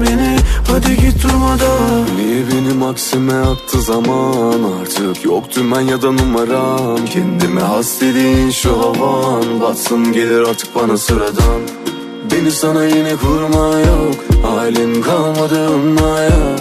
beni. 0.00 0.36
Hadi 0.68 0.96
git 0.96 1.22
durmadan. 1.22 2.06
Niye 2.16 2.44
beni 2.48 2.74
maksime 2.78 3.34
attı 3.34 3.82
zaman 3.82 4.60
Artık? 4.80 5.24
Yok 5.24 5.44
dümen 5.56 5.80
ya 5.80 6.02
da 6.02 6.12
numaram. 6.12 7.04
Kendime 7.12 7.60
has 7.60 8.00
dediğin 8.00 8.50
şu 8.50 8.80
havan. 8.80 9.60
Batsın 9.60 10.12
gelir 10.12 10.40
artık 10.40 10.74
bana 10.74 10.96
sıradan. 10.96 11.60
Beni 12.32 12.50
sana 12.52 12.84
yine 12.84 13.16
kurma 13.16 13.78
yok. 13.78 14.14
Halin 14.42 15.02
kalmadı 15.02 15.68
ınmaya 15.68 16.56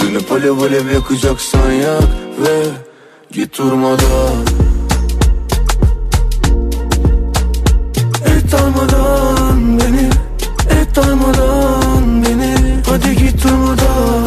Dönüp 0.00 0.32
alev 0.32 0.58
alev 0.58 0.90
yakacaksan 0.90 1.70
yak 1.70 2.02
Ve 2.42 2.89
git 3.32 3.58
durmadan. 3.58 4.44
Et 8.26 8.52
darmadan 8.52 9.78
beni 9.78 10.10
Et 10.70 10.96
darmadan 10.96 12.22
beni. 12.22 12.82
Hadi 12.86 13.16
git 13.16 13.42
durmadan. 13.42 14.26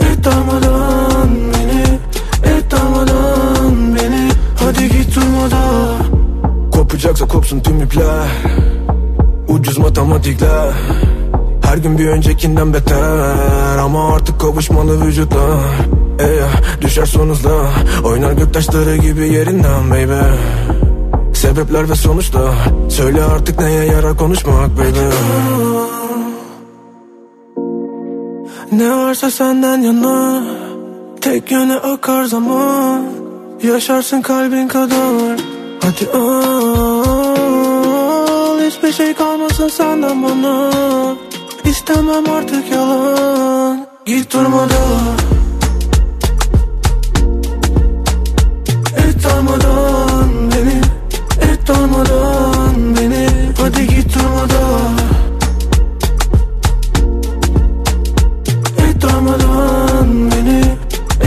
Et 0.00 0.24
darmadan 0.24 1.30
beni 1.52 1.84
Et 2.44 2.70
darmadan 2.70 3.94
beni. 3.94 4.30
Hadi 4.60 4.88
git 4.88 5.16
durmadan. 5.16 6.04
Kopacaksa 6.72 7.26
kopsun 7.28 7.60
tüm 7.60 7.80
ipler. 7.82 8.28
Ucuz 9.48 9.78
matematikler 9.78 10.72
Her 11.74 11.78
gün 11.78 11.98
bir 11.98 12.06
öncekinden 12.06 12.74
beter 12.74 13.78
Ama 13.78 14.14
artık 14.14 14.40
kavuşmalı 14.40 15.06
vücutlar. 15.06 15.58
Ey, 16.18 16.40
düşer 16.80 17.06
son 17.06 17.28
hızla 17.28 17.70
Oynar 18.04 18.32
göktaşları 18.32 18.96
gibi 18.96 19.32
yerinden 19.32 19.90
baby. 19.90 20.20
Sebepler 21.34 21.90
ve 21.90 21.94
sonuçlar 21.94 22.54
Söyle 22.88 23.24
artık 23.24 23.60
neye 23.60 23.84
yarar 23.84 24.16
konuşmak 24.16 24.70
baby. 24.78 24.98
Ne 28.72 28.96
varsa 28.96 29.30
senden 29.30 29.78
yana 29.78 30.42
Tek 31.20 31.50
yöne 31.50 31.74
akar 31.74 32.24
zaman. 32.24 33.04
Yaşarsın 33.62 34.22
kalbin 34.22 34.68
kadar 34.68 35.40
Hadi 35.82 36.18
al. 36.18 37.04
Hiçbir 38.66 38.92
şey 38.92 39.14
kalmasın 39.14 39.68
senden 39.68 40.22
bana 40.22 40.70
İstemem 41.84 42.30
artık 42.30 42.70
yalan. 42.72 43.86
Git 44.06 44.32
durmadan. 44.32 45.18
Et 48.96 49.26
almadan 49.26 50.50
beni. 50.50 50.80
Et 51.52 51.70
almadan 51.70 52.96
beni. 52.96 53.28
Hadi 53.60 53.86
git 53.86 54.14
durmadan. 54.14 54.98
Et 58.78 59.04
almadan 59.04 60.30
beni. 60.30 60.64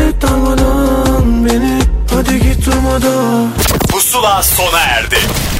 Et 0.07 0.23
almadan 0.23 1.45
beni. 1.45 1.79
Hadi 2.13 2.39
git 2.39 2.65
durmadan. 2.65 3.49
Pusula 3.91 4.43
sona 4.43 4.79
erdi. 4.79 5.17